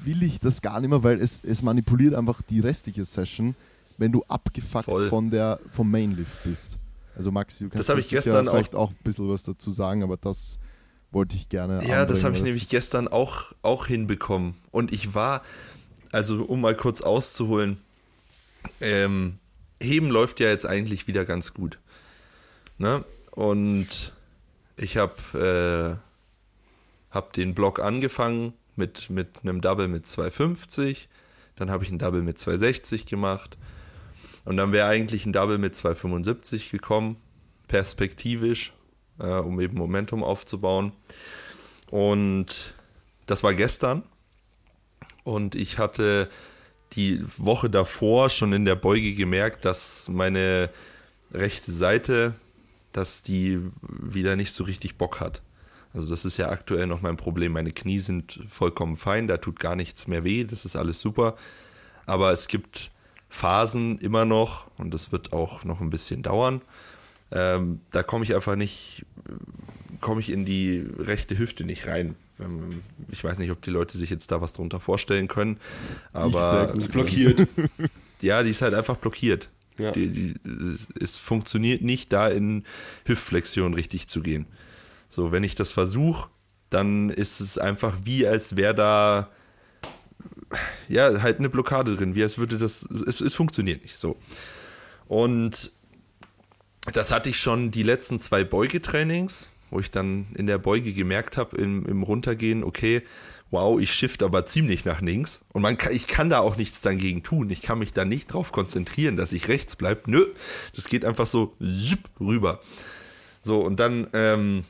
[0.03, 3.55] will ich das gar nicht mehr, weil es, es manipuliert einfach die restliche Session,
[3.99, 6.79] wenn du abgefuckt von der, vom Mainlift bist.
[7.17, 10.17] Also Maxi, du kannst das ich vielleicht auch, auch ein bisschen was dazu sagen, aber
[10.17, 10.59] das
[11.13, 11.85] wollte ich gerne.
[11.87, 14.55] Ja, das habe ich nämlich gestern auch, auch hinbekommen.
[14.73, 15.43] Und ich war,
[16.15, 17.79] also um mal kurz auszuholen,
[18.81, 19.39] ähm,
[19.81, 21.79] Heben läuft ja jetzt eigentlich wieder ganz gut.
[22.79, 23.05] Ne?
[23.33, 24.13] Und
[24.77, 25.99] ich habe
[27.11, 31.09] äh, hab den Block angefangen mit, mit einem Double mit 250,
[31.57, 33.57] dann habe ich einen Double mit 260 gemacht
[34.45, 37.17] und dann wäre eigentlich ein Double mit 275 gekommen,
[37.69, 38.73] perspektivisch,
[39.19, 40.93] äh, um eben Momentum aufzubauen.
[41.91, 42.75] Und
[43.27, 44.05] das war gestern.
[45.25, 46.29] Und ich hatte
[46.93, 50.71] die Woche davor schon in der Beuge gemerkt, dass meine
[51.33, 52.35] rechte Seite,
[52.93, 55.43] dass die wieder nicht so richtig Bock hat.
[55.93, 57.53] Also das ist ja aktuell noch mein Problem.
[57.53, 61.37] Meine Knie sind vollkommen fein, da tut gar nichts mehr weh, das ist alles super.
[62.07, 62.91] Aber es gibt
[63.29, 66.61] Phasen immer noch und das wird auch noch ein bisschen dauern.
[67.33, 69.07] Ähm, da komme ich einfach nicht,
[70.01, 72.17] komme ich in die rechte Hüfte nicht rein.
[72.41, 75.59] Ähm, ich weiß nicht, ob die Leute sich jetzt da was drunter vorstellen können,
[76.13, 77.47] aber ist blockiert.
[78.21, 79.51] Ja, die ist halt einfach blockiert.
[79.77, 79.91] Ja.
[79.91, 82.65] Die, die, es, es, funktioniert nicht, da in
[83.05, 84.47] Hüftflexion richtig zu gehen.
[85.11, 86.31] So, wenn ich das versuche,
[86.71, 89.31] dann ist es einfach wie, als wäre da
[90.89, 94.17] ja halt eine Blockade drin, wie als würde das, es, es funktioniert nicht so.
[95.07, 95.73] Und
[96.93, 101.37] das hatte ich schon die letzten zwei Beugetrainings, wo ich dann in der Beuge gemerkt
[101.37, 103.03] habe, im, im Runtergehen, okay,
[103.51, 105.43] wow, ich shift aber ziemlich nach links.
[105.53, 107.51] Und man kann, ich kann da auch nichts dagegen tun.
[107.51, 110.03] Ich kann mich da nicht drauf konzentrieren, dass ich rechts bleibe.
[110.07, 110.27] Nö,
[110.77, 111.57] das geht einfach so
[112.21, 112.61] rüber.
[113.41, 114.65] So, und dann ähm,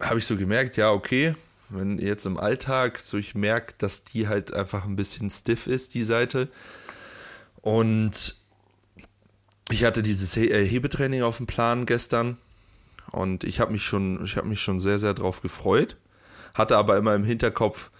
[0.00, 1.36] habe ich so gemerkt, ja, okay,
[1.68, 5.94] wenn jetzt im Alltag so ich merke, dass die halt einfach ein bisschen stiff ist,
[5.94, 6.48] die Seite.
[7.60, 8.34] Und
[9.70, 12.38] ich hatte dieses äh, Hebetraining auf dem Plan gestern
[13.12, 15.96] und ich habe mich schon, ich habe mich schon sehr, sehr drauf gefreut,
[16.54, 17.90] hatte aber immer im Hinterkopf,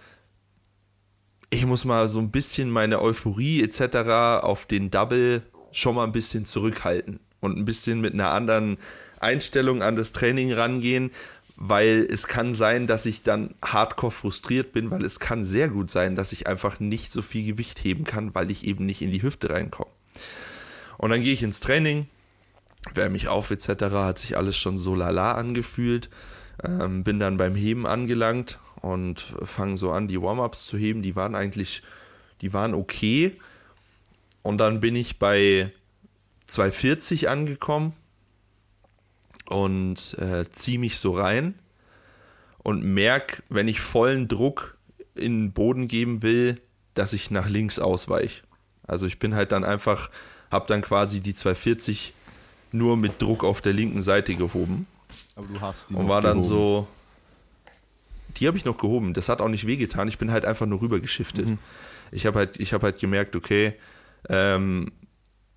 [1.49, 4.43] ich muss mal so ein bisschen meine Euphorie etc.
[4.43, 8.77] auf den Double schon mal ein bisschen zurückhalten und ein bisschen mit einer anderen
[9.19, 11.11] Einstellung an das Training rangehen,
[11.57, 15.89] weil es kann sein, dass ich dann hardcore frustriert bin, weil es kann sehr gut
[15.89, 19.11] sein, dass ich einfach nicht so viel Gewicht heben kann, weil ich eben nicht in
[19.11, 19.91] die Hüfte reinkomme.
[20.97, 22.07] Und dann gehe ich ins Training,
[22.93, 26.09] wärme mich auf etc., hat sich alles schon so lala angefühlt,
[26.63, 31.15] ähm, bin dann beim Heben angelangt und fange so an, die Warm-ups zu heben, die
[31.15, 31.81] waren eigentlich,
[32.41, 33.37] die waren okay.
[34.41, 35.71] Und dann bin ich bei
[36.47, 37.93] 240 angekommen
[39.47, 41.55] und äh, ziehe mich so rein
[42.57, 44.77] und merke, wenn ich vollen Druck
[45.15, 46.55] in den Boden geben will,
[46.93, 48.43] dass ich nach links ausweiche.
[48.87, 50.09] Also ich bin halt dann einfach,
[50.49, 52.13] habe dann quasi die 240
[52.73, 54.87] nur mit Druck auf der linken Seite gehoben.
[55.35, 56.87] Aber du hast die Und war dann so,
[58.37, 59.13] die habe ich noch gehoben.
[59.13, 60.07] Das hat auch nicht wehgetan.
[60.07, 61.47] Ich bin halt einfach nur rüber geschiftet.
[61.47, 61.57] Mhm.
[62.11, 63.73] Ich habe halt, ich halt gemerkt, okay,
[64.29, 64.91] ähm,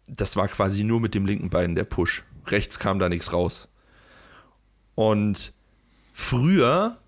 [0.06, 2.24] das war quasi nur mit dem linken Bein der Push.
[2.46, 3.68] Rechts kam da nichts raus.
[4.94, 5.52] Und
[6.12, 6.98] früher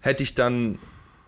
[0.00, 0.78] hätte ich dann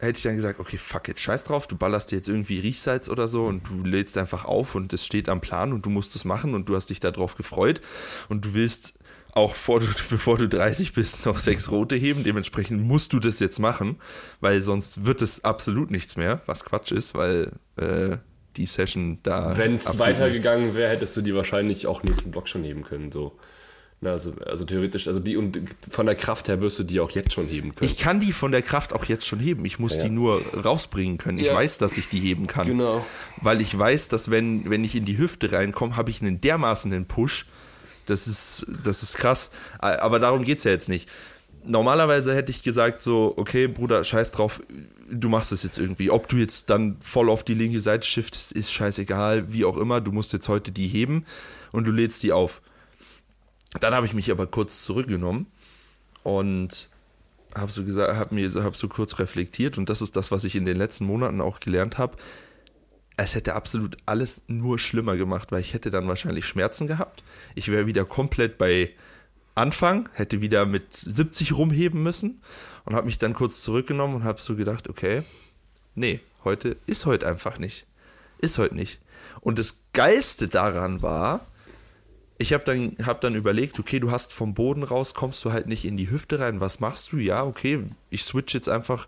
[0.00, 3.08] hätte ich dann gesagt, okay, fuck it, scheiß drauf, du ballerst dir jetzt irgendwie Riechsalz
[3.08, 6.16] oder so und du lädst einfach auf und es steht am Plan und du musst
[6.16, 7.80] es machen und du hast dich darauf gefreut
[8.28, 8.94] und du willst
[9.32, 9.80] auch vor,
[10.10, 13.96] bevor du 30 bist noch sechs rote heben, dementsprechend musst du das jetzt machen,
[14.40, 18.16] weil sonst wird es absolut nichts mehr, was Quatsch ist, weil äh,
[18.56, 19.56] die Session da.
[19.56, 23.38] Wenn es weitergegangen wäre, hättest du die wahrscheinlich auch nächsten Block schon heben können, so.
[24.02, 27.10] Na, also, also theoretisch, also die und von der Kraft her wirst du die auch
[27.10, 27.90] jetzt schon heben können.
[27.90, 29.66] Ich kann die von der Kraft auch jetzt schon heben.
[29.66, 30.04] Ich muss ja.
[30.04, 31.38] die nur rausbringen können.
[31.38, 31.54] Ich ja.
[31.54, 32.66] weiß, dass ich die heben kann.
[32.66, 33.04] Genau.
[33.42, 37.06] Weil ich weiß, dass wenn, wenn ich in die Hüfte reinkomme, habe ich einen dermaßenen
[37.06, 37.46] Push.
[38.06, 39.50] Das ist, das ist krass.
[39.78, 41.10] Aber darum geht es ja jetzt nicht.
[41.62, 44.62] Normalerweise hätte ich gesagt, so, okay, Bruder, scheiß drauf,
[45.10, 46.10] du machst das jetzt irgendwie.
[46.10, 50.00] Ob du jetzt dann voll auf die linke Seite shiftest, ist scheißegal, wie auch immer.
[50.00, 51.26] Du musst jetzt heute die heben
[51.72, 52.62] und du lädst die auf
[53.78, 55.46] dann habe ich mich aber kurz zurückgenommen
[56.22, 56.90] und
[57.54, 60.56] habe so gesagt, habe mir hab so kurz reflektiert und das ist das, was ich
[60.56, 62.16] in den letzten Monaten auch gelernt habe.
[63.16, 67.22] Es hätte absolut alles nur schlimmer gemacht, weil ich hätte dann wahrscheinlich Schmerzen gehabt.
[67.54, 68.92] Ich wäre wieder komplett bei
[69.54, 72.40] Anfang, hätte wieder mit 70 rumheben müssen
[72.84, 75.22] und habe mich dann kurz zurückgenommen und habe so gedacht, okay,
[75.94, 77.86] nee, heute ist heute einfach nicht.
[78.38, 79.00] Ist heute nicht.
[79.40, 81.46] Und das Geilste daran war,
[82.40, 85.66] ich habe dann, hab dann überlegt, okay, du hast vom Boden raus, kommst du halt
[85.66, 86.58] nicht in die Hüfte rein.
[86.58, 87.18] Was machst du?
[87.18, 89.06] Ja, okay, ich switch jetzt einfach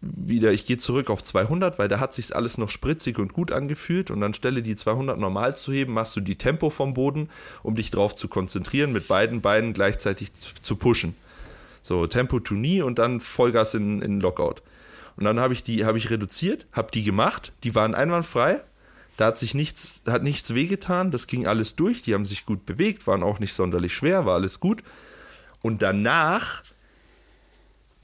[0.00, 3.52] wieder, ich gehe zurück auf 200, weil da hat sich alles noch spritzig und gut
[3.52, 7.28] angefühlt und dann stelle die 200 normal zu heben, machst du die Tempo vom Boden,
[7.62, 11.14] um dich drauf zu konzentrieren, mit beiden Beinen gleichzeitig zu, zu pushen.
[11.82, 14.60] So, Tempo to Knee und dann Vollgas in, in Lockout.
[15.16, 18.60] Und dann habe ich die, habe ich reduziert, habe die gemacht, die waren einwandfrei,
[19.16, 22.64] da hat sich nichts, hat nichts wehgetan, das ging alles durch, die haben sich gut
[22.66, 24.82] bewegt, waren auch nicht sonderlich schwer, war alles gut.
[25.60, 26.62] Und danach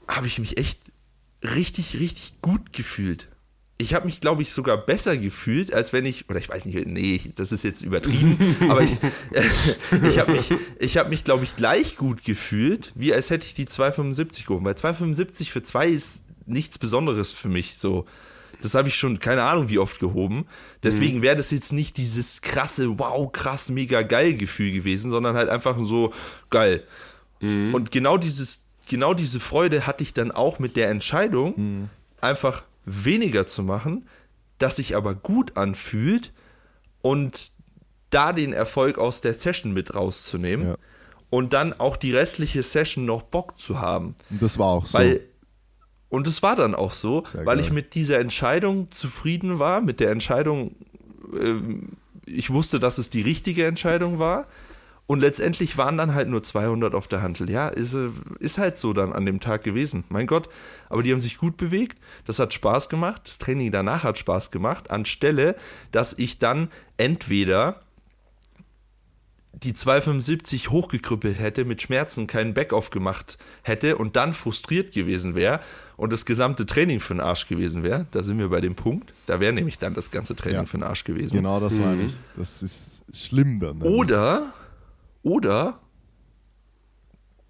[0.07, 0.79] habe ich mich echt
[1.43, 3.27] richtig, richtig gut gefühlt.
[3.81, 6.85] Ich habe mich, glaube ich, sogar besser gefühlt, als wenn ich, oder ich weiß nicht,
[6.85, 8.91] nee, das ist jetzt übertrieben, aber ich,
[10.03, 13.53] ich habe mich, ich habe mich, glaube ich, gleich gut gefühlt, wie als hätte ich
[13.53, 14.65] die 275 gehoben.
[14.65, 18.05] Weil 275 für zwei ist nichts Besonderes für mich, so.
[18.61, 20.45] Das habe ich schon keine Ahnung wie oft gehoben.
[20.83, 25.49] Deswegen wäre das jetzt nicht dieses krasse, wow, krass, mega geil Gefühl gewesen, sondern halt
[25.49, 26.13] einfach so
[26.49, 26.83] geil.
[27.39, 27.73] Mhm.
[27.73, 31.89] Und genau dieses, genau diese Freude hatte ich dann auch mit der Entscheidung, mhm.
[32.21, 34.07] einfach weniger zu machen,
[34.57, 36.33] das sich aber gut anfühlt
[37.01, 37.51] und
[38.09, 40.69] da den Erfolg aus der Session mit rauszunehmen.
[40.69, 40.77] Ja.
[41.29, 44.15] Und dann auch die restliche Session noch Bock zu haben.
[44.31, 44.97] Das war auch so.
[44.97, 45.21] Weil
[46.09, 47.65] und es war dann auch so, Sehr weil geil.
[47.65, 50.75] ich mit dieser Entscheidung zufrieden war, mit der Entscheidung,
[51.33, 51.55] äh,
[52.25, 54.47] ich wusste, dass es die richtige Entscheidung war.
[55.05, 57.49] Und letztendlich waren dann halt nur 200 auf der Handel.
[57.49, 60.03] Ja, ist, äh, ist halt so dann an dem Tag gewesen.
[60.09, 60.49] Mein Gott,
[60.87, 61.97] aber die haben sich gut bewegt.
[62.25, 63.23] Das hat Spaß gemacht.
[63.25, 64.91] Das Training danach hat Spaß gemacht.
[64.91, 65.55] Anstelle,
[65.91, 67.79] dass ich dann entweder
[69.53, 75.59] die 275 hochgekrüppelt hätte, mit Schmerzen keinen Backoff gemacht hätte und dann frustriert gewesen wäre
[75.97, 79.13] und das gesamte Training für den Arsch gewesen wäre, da sind wir bei dem Punkt,
[79.25, 80.65] da wäre nämlich dann das ganze Training ja.
[80.65, 81.37] für den Arsch gewesen.
[81.37, 82.05] Genau das meine mhm.
[82.05, 82.13] ich.
[82.35, 83.79] Das ist schlimm dann.
[83.79, 83.99] Nämlich.
[83.99, 84.53] Oder,
[85.23, 85.79] oder,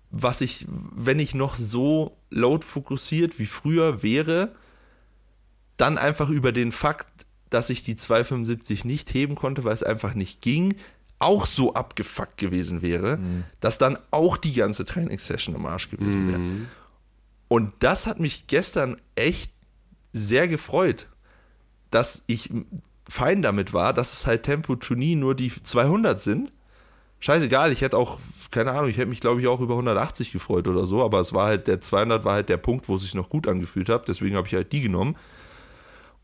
[0.10, 4.56] was ich, wenn ich noch so load fokussiert wie früher wäre,
[5.78, 10.14] dann einfach über den Fakt, dass ich die 275 nicht heben konnte, weil es einfach
[10.14, 10.76] nicht ging,
[11.20, 13.44] auch so abgefuckt gewesen wäre, mhm.
[13.60, 16.40] dass dann auch die ganze Trainingssession im Arsch gewesen wäre.
[16.40, 16.68] Mhm.
[17.50, 19.52] Und das hat mich gestern echt
[20.14, 21.10] sehr gefreut,
[21.92, 22.50] dass ich
[23.08, 26.52] fein damit war, dass es halt Tempo Tournee nur die 200 sind.
[27.20, 28.20] Scheißegal, ich hätte auch,
[28.52, 31.34] keine Ahnung, ich hätte mich glaube ich auch über 180 gefreut oder so, aber es
[31.34, 34.08] war halt, der 200 war halt der Punkt, wo es sich noch gut angefühlt hat,
[34.08, 35.18] deswegen habe ich halt die genommen.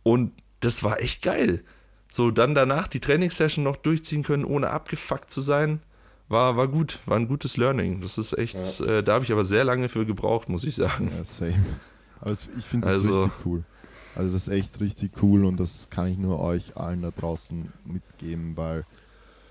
[0.03, 0.31] Und
[0.61, 1.63] das war echt geil.
[2.07, 5.81] So, dann danach die Trainingssession noch durchziehen können, ohne abgefuckt zu sein,
[6.27, 8.01] war, war gut, war ein gutes Learning.
[8.01, 8.85] Das ist echt, ja.
[8.85, 11.11] äh, da habe ich aber sehr lange für gebraucht, muss ich sagen.
[11.15, 11.63] Ja, same.
[12.21, 13.63] Aber ich finde das also, richtig cool.
[14.15, 17.71] Also das ist echt richtig cool und das kann ich nur euch allen da draußen
[17.83, 18.85] mitgeben, weil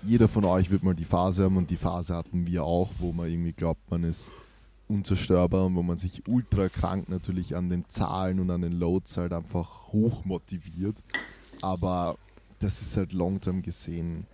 [0.01, 3.11] jeder von euch wird mal die Phase haben und die Phase hatten wir auch, wo
[3.11, 4.31] man irgendwie glaubt, man ist
[4.87, 9.17] unzerstörbar und wo man sich ultra krank natürlich an den Zahlen und an den Loads
[9.17, 10.97] halt einfach hoch motiviert.
[11.61, 12.17] Aber
[12.59, 14.25] das ist halt long-term gesehen.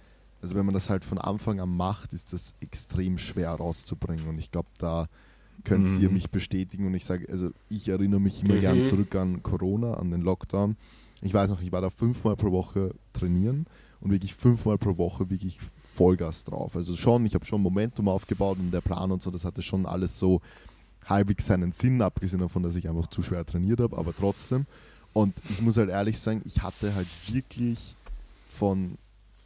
[0.42, 4.28] Also wenn man das halt von Anfang an macht, ist das extrem schwer rauszubringen.
[4.28, 5.08] Und ich glaube, da
[5.64, 6.02] könnt mhm.
[6.02, 6.88] ihr mich bestätigen.
[6.88, 8.62] Und ich sage, also ich erinnere mich immer mhm.
[8.62, 10.78] gern zurück an Corona, an den Lockdown.
[11.22, 13.68] Ich weiß noch, ich war da fünfmal pro Woche trainieren
[14.00, 15.60] und wirklich fünfmal pro Woche wirklich
[15.94, 16.76] Vollgas drauf.
[16.76, 19.86] Also schon, ich habe schon Momentum aufgebaut und der Plan und so, das hatte schon
[19.86, 20.42] alles so
[21.06, 24.66] halbwegs seinen Sinn, abgesehen davon, dass ich einfach zu schwer trainiert habe, aber trotzdem.
[25.14, 27.96] Und ich muss halt ehrlich sagen, ich hatte halt wirklich
[28.52, 28.98] von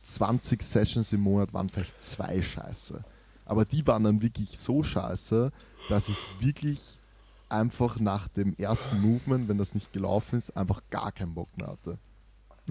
[0.03, 3.03] 20 Sessions im Monat waren vielleicht zwei scheiße.
[3.45, 5.51] Aber die waren dann wirklich so scheiße,
[5.89, 6.99] dass ich wirklich
[7.47, 11.67] einfach nach dem ersten Movement, wenn das nicht gelaufen ist, einfach gar keinen Bock mehr
[11.67, 11.99] hatte.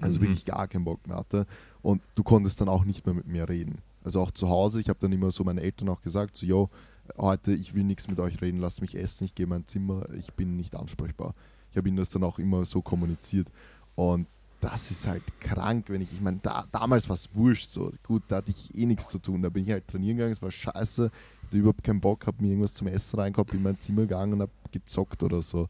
[0.01, 0.23] Also mhm.
[0.23, 1.45] wirklich gar keinen Bock mehr hatte.
[1.81, 3.79] Und du konntest dann auch nicht mehr mit mir reden.
[4.03, 6.69] Also auch zu Hause, ich habe dann immer so meinen Eltern auch gesagt, so, yo,
[7.17, 10.05] heute, ich will nichts mit euch reden, lasst mich essen, ich gehe in mein Zimmer,
[10.13, 11.33] ich bin nicht ansprechbar.
[11.71, 13.47] Ich habe ihnen das dann auch immer so kommuniziert.
[13.95, 14.27] Und
[14.61, 17.91] das ist halt krank, wenn ich, ich meine, da, damals war es wurscht so.
[18.03, 19.41] Gut, da hatte ich eh nichts zu tun.
[19.41, 21.11] Da bin ich halt trainieren gegangen, es war scheiße,
[21.43, 24.33] hatte überhaupt keinen Bock, habe mir irgendwas zum Essen reingehabt, bin in mein Zimmer gegangen
[24.33, 25.67] und habe gezockt oder so.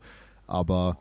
[0.47, 0.97] Aber,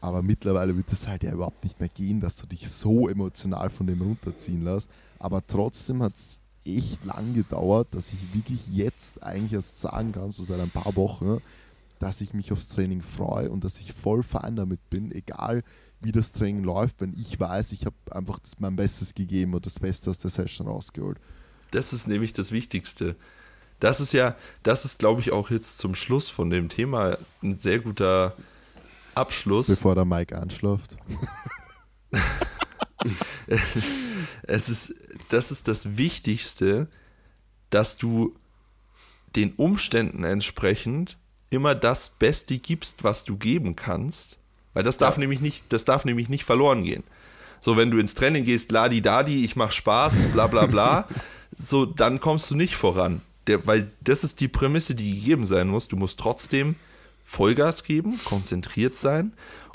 [0.00, 3.70] aber mittlerweile wird es halt ja überhaupt nicht mehr gehen, dass du dich so emotional
[3.70, 4.90] von dem runterziehen lässt.
[5.18, 10.30] Aber trotzdem hat es echt lang gedauert, dass ich wirklich jetzt eigentlich erst sagen kann,
[10.30, 11.38] so seit ein paar Wochen,
[11.98, 15.64] dass ich mich aufs Training freue und dass ich voll fein damit bin, egal wie
[16.00, 19.80] das Training läuft, wenn ich weiß, ich habe einfach das, mein Bestes gegeben und das
[19.80, 21.18] Beste aus der Session rausgeholt.
[21.70, 23.16] Das ist nämlich das Wichtigste.
[23.80, 27.58] Das ist ja, das ist, glaube ich, auch jetzt zum Schluss von dem Thema ein
[27.58, 28.34] sehr guter
[29.14, 29.68] Abschluss.
[29.68, 30.96] Bevor der Mike anschläft.
[34.42, 34.94] es ist,
[35.28, 36.88] das ist das Wichtigste,
[37.70, 38.34] dass du
[39.36, 41.18] den Umständen entsprechend
[41.50, 44.38] immer das Beste gibst, was du geben kannst,
[44.78, 45.22] weil das darf ja.
[45.22, 47.02] nämlich nicht, das darf nämlich nicht verloren gehen.
[47.58, 51.08] So, wenn du ins Training gehst, ladi dadi, ich mach Spaß, bla bla bla,
[51.56, 53.20] so, dann kommst du nicht voran.
[53.48, 55.88] Der, weil das ist die Prämisse, die gegeben sein muss.
[55.88, 56.76] Du musst trotzdem
[57.24, 59.32] Vollgas geben, konzentriert sein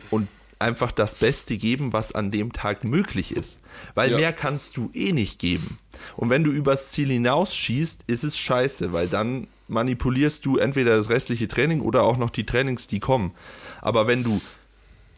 [0.09, 3.59] und einfach das Beste geben, was an dem Tag möglich ist.
[3.95, 4.17] Weil ja.
[4.19, 5.79] mehr kannst du eh nicht geben.
[6.15, 11.09] Und wenn du übers Ziel hinausschießt, ist es scheiße, weil dann manipulierst du entweder das
[11.09, 13.33] restliche Training oder auch noch die Trainings, die kommen.
[13.81, 14.39] Aber wenn du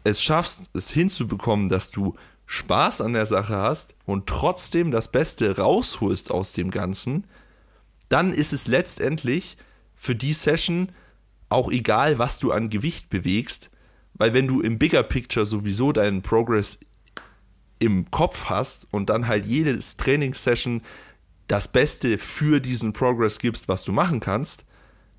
[0.06, 2.14] es schaffst, es hinzubekommen, dass du
[2.46, 7.24] Spaß an der Sache hast und trotzdem das Beste rausholst aus dem Ganzen,
[8.08, 9.56] dann ist es letztendlich
[9.96, 10.92] für die Session
[11.48, 13.70] auch egal, was du an Gewicht bewegst,
[14.14, 16.78] weil wenn du im Bigger Picture sowieso deinen Progress
[17.80, 20.82] im Kopf hast und dann halt jedes Trainingssession
[21.48, 24.64] das Beste für diesen Progress gibst, was du machen kannst,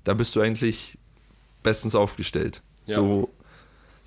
[0.04, 0.96] dann bist du eigentlich
[1.62, 2.62] bestens aufgestellt.
[2.86, 2.94] Ja.
[2.94, 3.30] So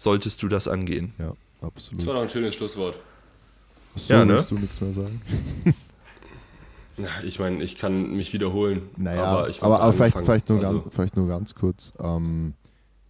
[0.01, 1.13] solltest du das angehen.
[1.19, 2.01] Ja, absolut.
[2.01, 2.97] Das war doch ein schönes Schlusswort.
[3.95, 4.43] So ja, ne?
[4.47, 5.21] du nichts mehr sagen.
[7.23, 8.89] ich meine, ich kann mich wiederholen.
[8.97, 10.81] Naja, aber, ich aber, aber vielleicht, vielleicht, nur also.
[10.81, 11.93] ganz, vielleicht nur ganz kurz.
[11.99, 12.53] Ähm,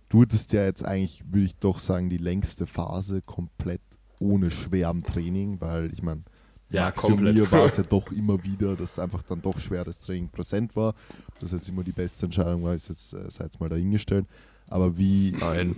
[0.10, 3.82] du hattest ja jetzt eigentlich, würde ich doch sagen, die längste Phase komplett
[4.20, 6.24] ohne schwerem Training, weil ich meine,
[6.72, 7.36] ja, komplett.
[7.36, 10.94] mir war es ja doch immer wieder, dass einfach dann doch schweres Training präsent war.
[11.40, 14.26] Das jetzt immer die beste Entscheidung war, ist jetzt, äh, sei jetzt mal dahingestellt.
[14.72, 15.36] Aber wie.
[15.40, 15.76] Nein.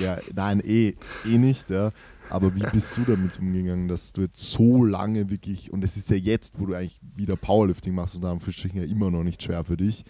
[0.00, 0.94] Ja, nein, eh,
[1.26, 1.92] eh nicht, ja.
[2.30, 6.10] Aber wie bist du damit umgegangen, dass du jetzt so lange wirklich, und es ist
[6.10, 9.22] ja jetzt, wo du eigentlich wieder Powerlifting machst und da am Fischstrichen ja immer noch
[9.22, 10.04] nicht schwer für dich,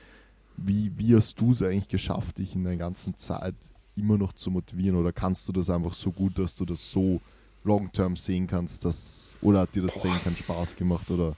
[0.56, 3.54] wie, wie hast du es eigentlich geschafft, dich in der ganzen Zeit
[3.96, 4.96] immer noch zu motivieren?
[4.96, 7.20] Oder kannst du das einfach so gut, dass du das so
[7.64, 8.84] long-term sehen kannst?
[8.84, 11.10] Dass, oder hat dir das Training keinen Spaß gemacht?
[11.10, 11.36] Oder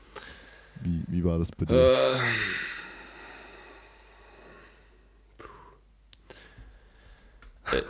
[0.82, 1.74] wie, wie war das bei dir?
[1.74, 2.18] Äh,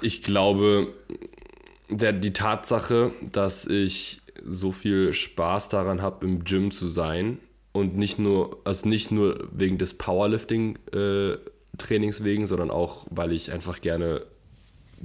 [0.01, 0.93] ich glaube,
[1.89, 7.39] der, die Tatsache, dass ich so viel Spaß daran habe, im Gym zu sein
[7.73, 13.53] und nicht nur, also nicht nur wegen des Powerlifting-Trainings äh, wegen, sondern auch, weil ich
[13.53, 14.23] einfach gerne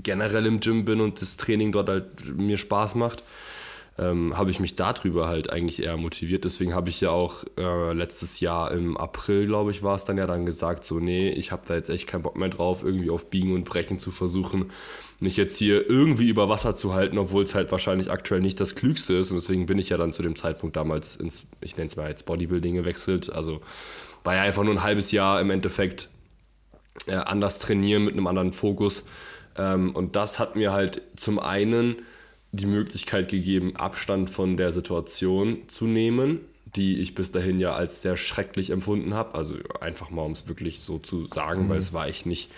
[0.01, 3.23] generell im Gym bin und das Training dort halt mir Spaß macht
[3.97, 6.45] ähm, habe ich mich darüber halt eigentlich eher motiviert.
[6.45, 10.17] Deswegen habe ich ja auch äh, letztes Jahr im April, glaube ich, war es dann
[10.17, 13.11] ja dann gesagt, so, nee, ich habe da jetzt echt keinen Bock mehr drauf, irgendwie
[13.11, 14.71] auf Biegen und Brechen zu versuchen,
[15.19, 18.73] mich jetzt hier irgendwie über Wasser zu halten, obwohl es halt wahrscheinlich aktuell nicht das
[18.73, 19.29] Klügste ist.
[19.29, 22.09] Und deswegen bin ich ja dann zu dem Zeitpunkt damals ins, ich nenne es mal
[22.09, 23.31] jetzt Bodybuilding gewechselt.
[23.31, 23.61] Also
[24.23, 26.09] war ja einfach nur ein halbes Jahr im Endeffekt
[27.05, 29.03] äh, anders trainieren mit einem anderen Fokus.
[29.55, 31.97] Ähm, und das hat mir halt zum einen
[32.53, 36.39] die Möglichkeit gegeben, Abstand von der Situation zu nehmen,
[36.75, 39.35] die ich bis dahin ja als sehr schrecklich empfunden habe.
[39.35, 41.69] Also einfach mal, um es wirklich so zu sagen, mhm.
[41.69, 42.49] weil es war echt nicht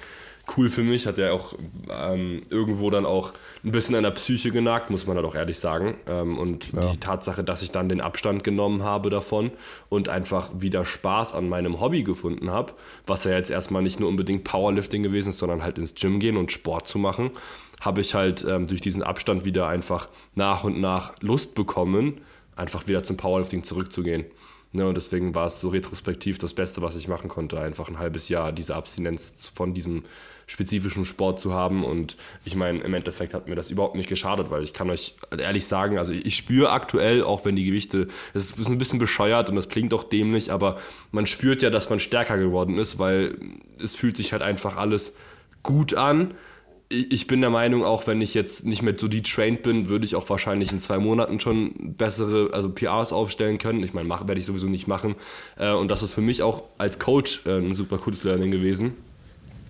[0.58, 1.08] cool für mich.
[1.08, 1.54] Hat ja auch
[1.92, 3.34] ähm, irgendwo dann auch
[3.64, 5.98] ein bisschen an der Psyche genagt, muss man halt auch ehrlich sagen.
[6.08, 6.92] Ähm, und ja.
[6.92, 9.52] die Tatsache, dass ich dann den Abstand genommen habe davon
[9.90, 12.74] und einfach wieder Spaß an meinem Hobby gefunden habe,
[13.06, 16.38] was ja jetzt erstmal nicht nur unbedingt Powerlifting gewesen ist, sondern halt ins Gym gehen
[16.38, 17.32] und Sport zu machen,
[17.86, 22.20] habe ich halt ähm, durch diesen Abstand wieder einfach nach und nach Lust bekommen,
[22.56, 24.26] einfach wieder zum Powerlifting zurückzugehen.
[24.76, 27.98] Ne, und deswegen war es so retrospektiv das Beste, was ich machen konnte, einfach ein
[27.98, 30.04] halbes Jahr diese Abstinenz von diesem
[30.48, 31.86] spezifischen Sport zu haben.
[31.86, 35.16] Und ich meine, im Endeffekt hat mir das überhaupt nicht geschadet, weil ich kann euch
[35.38, 39.50] ehrlich sagen, also ich spüre aktuell, auch wenn die Gewichte, es ist ein bisschen bescheuert
[39.50, 40.78] und das klingt auch dämlich, aber
[41.12, 43.38] man spürt ja, dass man stärker geworden ist, weil
[43.82, 45.14] es fühlt sich halt einfach alles
[45.64, 46.34] gut an
[46.90, 50.16] ich bin der Meinung, auch wenn ich jetzt nicht mehr so detrained bin, würde ich
[50.16, 53.84] auch wahrscheinlich in zwei Monaten schon bessere, also PRs aufstellen können.
[53.84, 55.16] Ich meine, werde ich sowieso nicht machen.
[55.58, 58.94] Äh, und das ist für mich auch als Coach äh, ein super cooles Learning gewesen,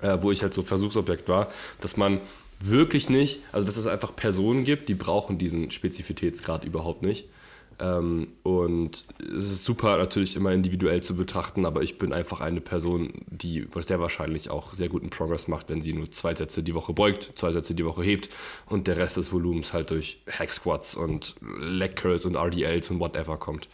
[0.01, 1.47] äh, wo ich halt so Versuchsobjekt war,
[1.80, 2.20] dass man
[2.59, 7.28] wirklich nicht, also dass es einfach Personen gibt, die brauchen diesen Spezifitätsgrad überhaupt nicht.
[7.80, 12.61] Ähm, und es ist super natürlich immer individuell zu betrachten, aber ich bin einfach eine
[12.61, 16.73] Person, die sehr wahrscheinlich auch sehr guten Progress macht, wenn sie nur zwei Sätze die
[16.73, 18.30] Woche beugt, zwei Sätze die Woche hebt
[18.67, 22.99] und der Rest des Volumens halt durch Hack Squats und Leg Curls und RDLs und
[22.99, 23.67] whatever kommt.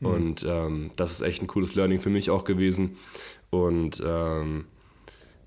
[0.00, 0.06] Mhm.
[0.06, 2.96] Und ähm, das ist echt ein cooles Learning für mich auch gewesen.
[3.50, 4.64] Und ähm,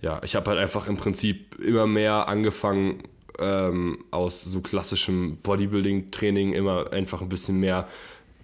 [0.02, 3.04] ja, ich habe halt einfach im Prinzip immer mehr angefangen,
[3.40, 7.88] ähm, aus so klassischem Bodybuilding-Training immer einfach ein bisschen mehr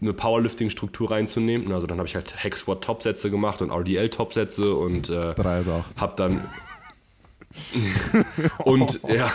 [0.02, 1.72] eine Powerlifting-Struktur reinzunehmen.
[1.72, 5.34] Also dann habe ich halt Hex Squat Topsätze gemacht und RDL Topsätze und äh,
[5.98, 6.42] habe dann
[8.66, 9.32] und ja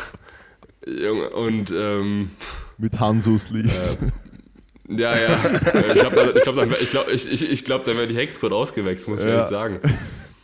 [1.34, 2.30] und ähm,
[2.78, 3.98] mit Hanso Sleeves.
[4.88, 5.38] Äh, ja, ja.
[5.94, 8.36] Ich glaube, ich glaub, dann, ich glaub, ich, ich, ich glaub, dann wäre die Hex
[8.36, 9.32] Squad ausgewechselt, muss ich ja.
[9.32, 9.80] ehrlich sagen.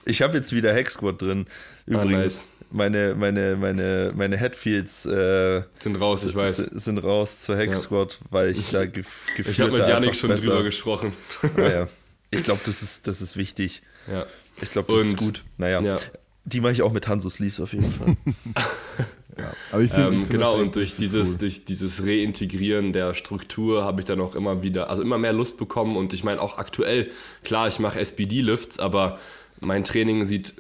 [0.05, 1.47] Ich habe jetzt wieder Hex Squad drin.
[1.49, 2.14] Ah, Übrigens.
[2.14, 6.57] Ah, nice meine, meine, meine, meine Headfields äh, sind raus, ich weiß.
[6.57, 8.27] Sind raus zur Hex Squad, ja.
[8.31, 10.49] weil ich da gef gefühlt Ich habe mit Janik schon besser.
[10.49, 11.12] drüber gesprochen.
[11.57, 11.89] Naja,
[12.31, 13.83] ich glaube, das ist, das ist wichtig.
[14.11, 14.27] Ja.
[14.61, 15.45] Ich glaube, das Und, ist gut.
[15.59, 15.99] Naja, ja.
[16.45, 18.17] die mache ich auch mit Hanso Sleeves auf jeden Fall.
[19.39, 19.53] ja.
[19.73, 21.39] Aber ich find, ähm, ich genau, und durch dieses, cool.
[21.41, 25.57] durch dieses Reintegrieren der Struktur habe ich dann auch immer wieder, also immer mehr Lust
[25.57, 27.11] bekommen und ich meine auch aktuell,
[27.45, 29.19] klar, ich mache SBD-Lifts, aber
[29.61, 30.55] mein Training sieht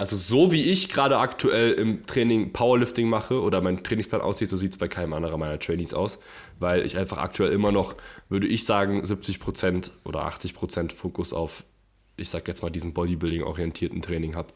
[0.00, 4.56] also so wie ich gerade aktuell im Training Powerlifting mache oder mein Trainingsplan aussieht, so
[4.56, 6.18] sieht es bei keinem anderen meiner Trainees aus,
[6.58, 7.94] weil ich einfach aktuell immer noch,
[8.30, 11.64] würde ich sagen, 70% oder 80% Fokus auf,
[12.16, 14.48] ich sag jetzt mal, diesen Bodybuilding-orientierten Training habe.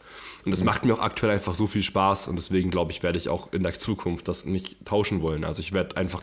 [0.47, 0.66] Und das mhm.
[0.66, 3.53] macht mir auch aktuell einfach so viel Spaß und deswegen glaube ich, werde ich auch
[3.53, 5.45] in der Zukunft das nicht tauschen wollen.
[5.45, 6.22] Also ich werde einfach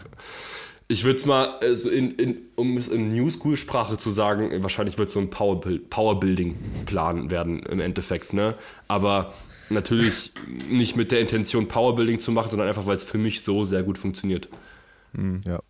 [0.92, 4.98] ich würde es mal, also in, in, um es in New School-Sprache zu sagen, wahrscheinlich
[4.98, 8.56] wird es so ein Powerbuilding-Plan werden im Endeffekt, ne?
[8.90, 9.34] Aber
[9.70, 10.34] natürlich
[10.70, 13.84] nicht mit der Intention, Powerbuilding zu machen, sondern einfach, weil es für mich so sehr
[13.84, 14.50] gut funktioniert.
[15.14, 15.40] Mhm.
[15.46, 15.62] Ja,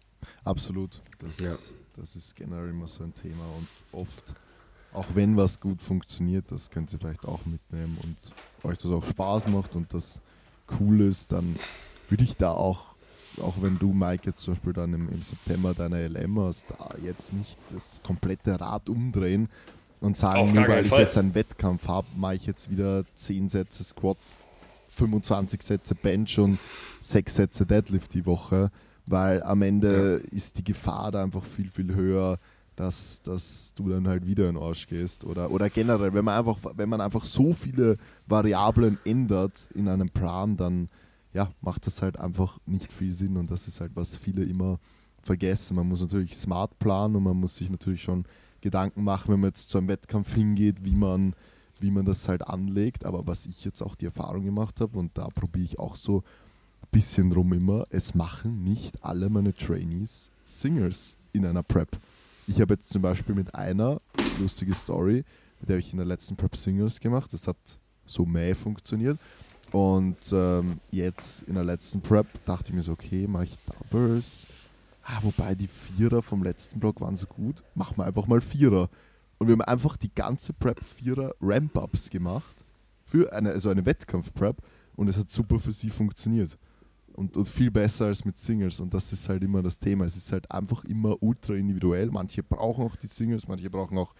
[0.43, 0.99] absolut.
[1.19, 1.55] Das, ja.
[1.97, 4.33] das ist generell immer so ein Thema und oft,
[4.91, 8.17] auch wenn was gut funktioniert, das könnt ihr vielleicht auch mitnehmen und
[8.67, 10.19] euch das auch Spaß macht und das
[10.79, 11.55] cool ist, dann
[12.09, 12.90] würde ich da auch
[13.39, 16.95] auch wenn du, Mike, jetzt zum Beispiel dann im, im September deiner LM hast, da
[17.03, 19.49] jetzt nicht das komplette Rad umdrehen
[19.99, 21.01] und sagen, nur weil ich Fall.
[21.01, 24.17] jetzt einen Wettkampf habe, mache ich jetzt wieder 10 Sätze Squat,
[24.89, 26.59] 25 Sätze Bench und
[26.99, 28.71] 6 Sätze Deadlift die Woche,
[29.05, 30.37] weil am Ende ja.
[30.37, 32.39] ist die Gefahr da einfach viel, viel höher,
[32.75, 35.23] dass, dass du dann halt wieder in den Arsch gehst.
[35.23, 40.09] Oder, oder generell, wenn man, einfach, wenn man einfach so viele Variablen ändert in einem
[40.09, 40.89] Plan, dann
[41.33, 44.79] ja, macht das halt einfach nicht viel Sinn und das ist halt, was viele immer
[45.21, 45.75] vergessen.
[45.75, 48.25] Man muss natürlich smart planen und man muss sich natürlich schon
[48.61, 51.33] Gedanken machen, wenn man jetzt zu einem Wettkampf hingeht, wie man,
[51.79, 53.05] wie man das halt anlegt.
[53.05, 56.19] Aber was ich jetzt auch die Erfahrung gemacht habe und da probiere ich auch so
[56.19, 61.97] ein bisschen rum immer, es machen nicht alle meine Trainees Singers in einer Prep.
[62.47, 64.01] Ich habe jetzt zum Beispiel mit einer
[64.39, 65.23] lustige Story,
[65.59, 67.31] mit der habe ich in der letzten Prep Singers gemacht.
[67.33, 67.57] Das hat
[68.05, 69.17] so mehr funktioniert.
[69.71, 74.47] Und ähm, jetzt in der letzten Prep dachte ich mir so, okay, mache ich Doubles.
[75.03, 78.89] Ah, wobei die Vierer vom letzten Block waren so gut, machen wir einfach mal Vierer.
[79.39, 82.63] Und wir haben einfach die ganze Prep Vierer Ramp-Ups gemacht
[83.03, 84.57] für eine, also eine Wettkampf-Prep
[84.95, 86.57] und es hat super für sie funktioniert.
[87.13, 88.79] Und, und, viel besser als mit Singles.
[88.79, 90.05] Und das ist halt immer das Thema.
[90.05, 92.09] Es ist halt einfach immer ultra individuell.
[92.09, 94.13] Manche brauchen auch die Singles, manche brauchen auch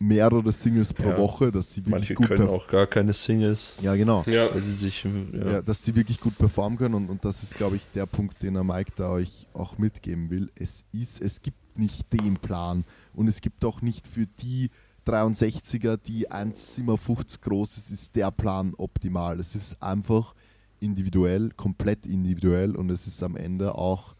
[0.00, 1.18] mehrere Singles pro ja.
[1.18, 3.74] Woche, dass sie wirklich Manche gut können auch gar keine Singles.
[3.82, 4.24] Ja, genau.
[4.26, 4.52] Ja.
[4.52, 5.52] Weil sie sich, ja.
[5.52, 5.62] ja.
[5.62, 8.56] dass sie wirklich gut performen können und, und das ist, glaube ich, der Punkt, den
[8.56, 10.50] er Mike da euch auch mitgeben will.
[10.54, 12.84] Es ist, es gibt nicht den Plan
[13.14, 14.70] und es gibt auch nicht für die
[15.06, 19.38] 63er, die 1,50 groß ist, ist der Plan optimal.
[19.38, 20.34] Es ist einfach
[20.80, 24.14] individuell, komplett individuell und es ist am Ende auch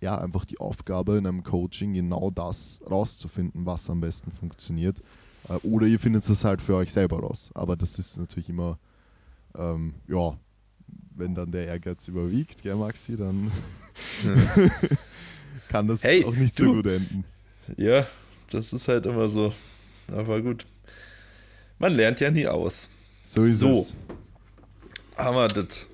[0.00, 5.02] ja, einfach die Aufgabe in einem Coaching genau das rauszufinden, was am besten funktioniert.
[5.48, 7.50] Äh, oder ihr findet es halt für euch selber raus.
[7.54, 8.78] Aber das ist natürlich immer,
[9.56, 10.38] ähm, ja,
[11.14, 13.50] wenn dann der Ehrgeiz überwiegt, gell, Maxi, dann
[15.68, 16.64] kann das hey, auch nicht du.
[16.64, 17.24] so gut enden.
[17.76, 18.06] Ja,
[18.50, 19.52] das ist halt immer so.
[20.12, 20.66] Aber gut.
[21.78, 22.88] Man lernt ja nie aus.
[23.24, 23.80] So ist so.
[23.80, 23.94] es.
[25.16, 25.86] Haben wir das.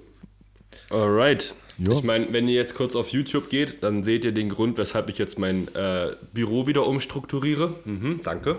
[0.90, 1.54] Alright.
[1.78, 1.92] Jo.
[1.92, 5.08] Ich meine, wenn ihr jetzt kurz auf YouTube geht, dann seht ihr den Grund, weshalb
[5.08, 7.74] ich jetzt mein äh, Büro wieder umstrukturiere.
[7.84, 8.56] Mhm, danke.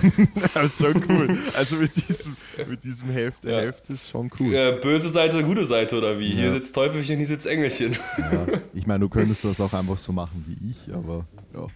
[0.54, 1.38] das ist schon cool.
[1.56, 2.36] Also mit diesem,
[2.68, 3.58] mit diesem Hälfte, ja.
[3.58, 4.54] Hälfte ist schon cool.
[4.54, 6.30] Äh, böse Seite, gute Seite oder wie?
[6.30, 6.36] Ja.
[6.36, 7.96] Hier sitzt Teufelchen, hier sitzt Engelchen.
[8.18, 8.46] Ja.
[8.72, 11.66] Ich meine, du könntest das auch einfach so machen wie ich, aber ja.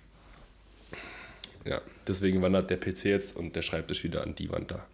[1.68, 4.86] Ja, deswegen wandert der PC jetzt und der Schreibtisch wieder an die Wand da.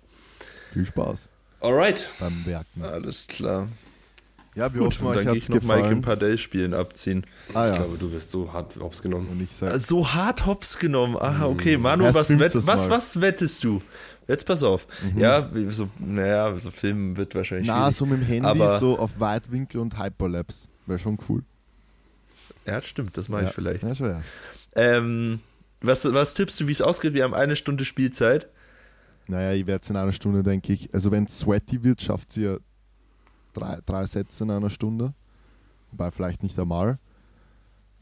[0.73, 1.29] Viel Spaß.
[1.61, 2.11] Alright.
[2.19, 2.83] Beim Werken.
[2.83, 3.69] Alles klar.
[4.55, 5.83] Ja, wir hoffen, euch hat es gefallen.
[5.83, 7.27] Mike im Padel-Spielen abziehen.
[7.55, 7.71] Ah, ja.
[7.73, 9.29] Ich glaube, du wirst so hart hops genommen.
[9.29, 11.17] Und ich sag, so hart hops genommen?
[11.17, 11.77] Aha, okay.
[11.77, 13.83] Manu, was, wett, was, was wettest du?
[14.29, 14.87] Jetzt pass auf.
[15.13, 15.21] Mhm.
[15.21, 19.19] Ja, so, naja, so filmen wird wahrscheinlich Na, so mit dem Handy, aber so auf
[19.19, 20.69] Weitwinkel und Hyperlapse.
[20.87, 21.43] Wäre schon cool.
[22.65, 23.49] Ja, stimmt, das mache ja.
[23.49, 23.83] ich vielleicht.
[23.83, 24.23] Ja, schon, ja.
[24.77, 25.41] Ähm,
[25.81, 27.13] Was, was tippst du, wie es ausgeht?
[27.13, 28.49] Wir haben eine Stunde Spielzeit.
[29.27, 30.95] Naja, ich werde es in einer Stunde, denke ich.
[30.95, 32.57] Also wenn es sweaty wird, schafft sie ja
[33.55, 35.15] drei, drei Sätze in einer Stunde.
[35.91, 36.99] Wobei vielleicht nicht einmal.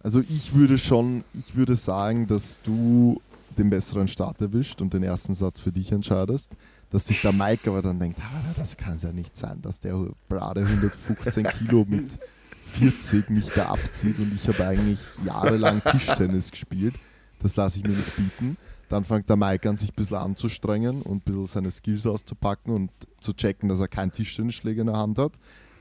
[0.03, 3.21] Also ich würde schon, ich würde sagen, dass du
[3.57, 6.53] den besseren Start erwischt und den ersten Satz für dich entscheidest.
[6.91, 9.81] Dass sich der Mike aber dann denkt, ah, das kann es ja nicht sein, dass
[9.81, 12.19] der Brade 115 Kilo mit
[12.67, 16.95] 40 mich da abzieht und ich habe eigentlich jahrelang Tischtennis gespielt.
[17.41, 18.57] Das lasse ich mir nicht bieten.
[18.93, 22.75] Dann fängt der Mike an, sich ein bisschen anzustrengen und ein bisschen seine Skills auszupacken
[22.75, 22.91] und
[23.23, 25.33] zu checken, dass er keinen Tischtennisschläger in der Hand hat.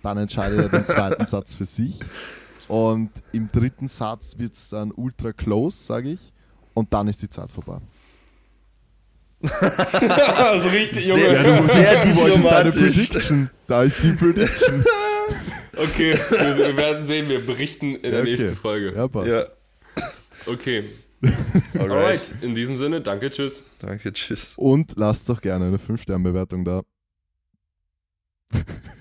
[0.01, 1.99] Dann entscheidet er den zweiten Satz für sich.
[2.69, 6.31] Und im dritten Satz wird es dann ultra close, sage ich.
[6.73, 7.79] Und dann ist die Zeit vorbei.
[9.49, 11.21] also richtig, Junge.
[11.21, 12.71] Sehr- Ja, du, Sehr du wolltest deine.
[12.71, 13.49] Prediction.
[13.67, 14.85] Da ist die Prediction.
[15.77, 18.29] Okay, wir, wir werden sehen, wir berichten in der Ja, okay.
[18.29, 18.93] nächsten Folge.
[18.93, 19.27] Ja, passt.
[19.27, 19.43] Ja.
[20.45, 20.83] Okay.
[21.77, 21.91] Alright.
[21.91, 23.63] Alright, in diesem Sinne, danke, tschüss.
[23.79, 24.55] Danke, tschüss.
[24.57, 26.81] Und lasst doch gerne eine 5-Sterne-Bewertung da.